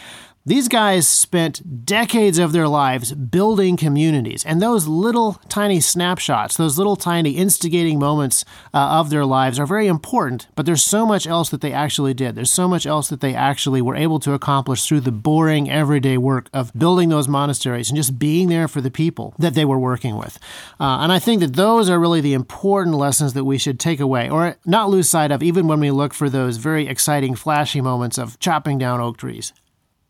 these 0.47 0.67
guys 0.67 1.07
spent 1.07 1.85
decades 1.85 2.37
of 2.37 2.51
their 2.51 2.67
lives 2.67 3.13
building 3.13 3.75
communities, 3.75 4.45
and 4.45 4.61
those 4.61 4.85
little 4.85 5.41
tiny 5.49 5.79
snapshots, 5.79 6.55
those 6.55 6.77
little 6.77 6.95
tiny 6.95 7.31
instigating 7.31 7.97
moments 7.97 8.45
uh, 8.71 8.77
of 8.77 9.09
their 9.09 9.25
lives 9.25 9.57
are 9.57 9.65
very 9.65 9.87
important, 9.87 10.45
but 10.53 10.67
there's 10.67 10.83
so 10.83 11.03
much 11.03 11.25
else 11.25 11.49
that 11.49 11.61
they 11.61 11.73
actually 11.73 12.13
did. 12.13 12.35
There's 12.35 12.53
so 12.53 12.67
much 12.67 12.85
else 12.85 13.07
that 13.07 13.21
they 13.21 13.33
actually 13.33 13.81
were 13.81 13.95
able 13.95 14.19
to 14.19 14.33
accomplish 14.33 14.85
through 14.85 14.99
the 14.99 15.11
boring 15.11 15.67
everyday 15.67 16.15
work 16.15 16.47
of 16.53 16.71
building 16.77 17.09
those 17.09 17.27
monasteries 17.27 17.89
and 17.89 17.97
just 17.97 18.19
being 18.19 18.49
there 18.49 18.67
for 18.67 18.81
the 18.81 18.91
people 18.91 19.33
that 19.39 19.55
they 19.55 19.65
were 19.65 19.79
working 19.79 20.15
with. 20.15 20.37
Uh, 20.79 20.99
and 20.99 21.11
I 21.11 21.17
think 21.17 21.39
that 21.39 21.55
those 21.55 21.89
are 21.89 21.99
really 21.99 22.21
the 22.21 22.33
important 22.33 22.97
lessons 22.97 23.33
that 23.33 23.45
we 23.45 23.57
should 23.57 23.79
take 23.79 23.99
away 23.99 24.29
or 24.29 24.57
not 24.63 24.91
lose 24.91 25.09
sight 25.09 25.31
of, 25.31 25.41
even 25.41 25.67
when 25.67 25.79
we 25.79 25.89
look 25.89 26.13
for 26.13 26.29
those 26.29 26.57
very 26.57 26.87
exciting, 26.87 27.33
flashy 27.33 27.81
moments 27.81 28.19
of 28.19 28.39
chopping 28.39 28.77
down 28.77 29.01
oak 29.01 29.17
trees. 29.17 29.51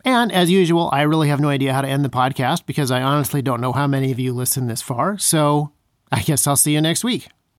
And 0.06 0.32
as 0.32 0.52
usual, 0.52 0.90
I 0.94 1.02
really 1.02 1.30
have 1.30 1.40
no 1.40 1.50
idea 1.50 1.74
how 1.74 1.82
to 1.82 1.88
end 1.88 2.06
the 2.06 2.10
podcast 2.10 2.68
because 2.68 2.92
I 2.92 3.02
honestly 3.02 3.42
don't 3.42 3.60
know 3.60 3.74
how 3.74 3.88
many 3.88 4.12
of 4.12 4.20
you 4.20 4.34
listen 4.34 4.68
this 4.68 4.82
far. 4.82 5.18
So 5.18 5.72
I 6.12 6.22
guess 6.22 6.46
I'll 6.46 6.56
see 6.56 6.74
you 6.74 6.82
next 6.82 7.04
week. 7.04 7.28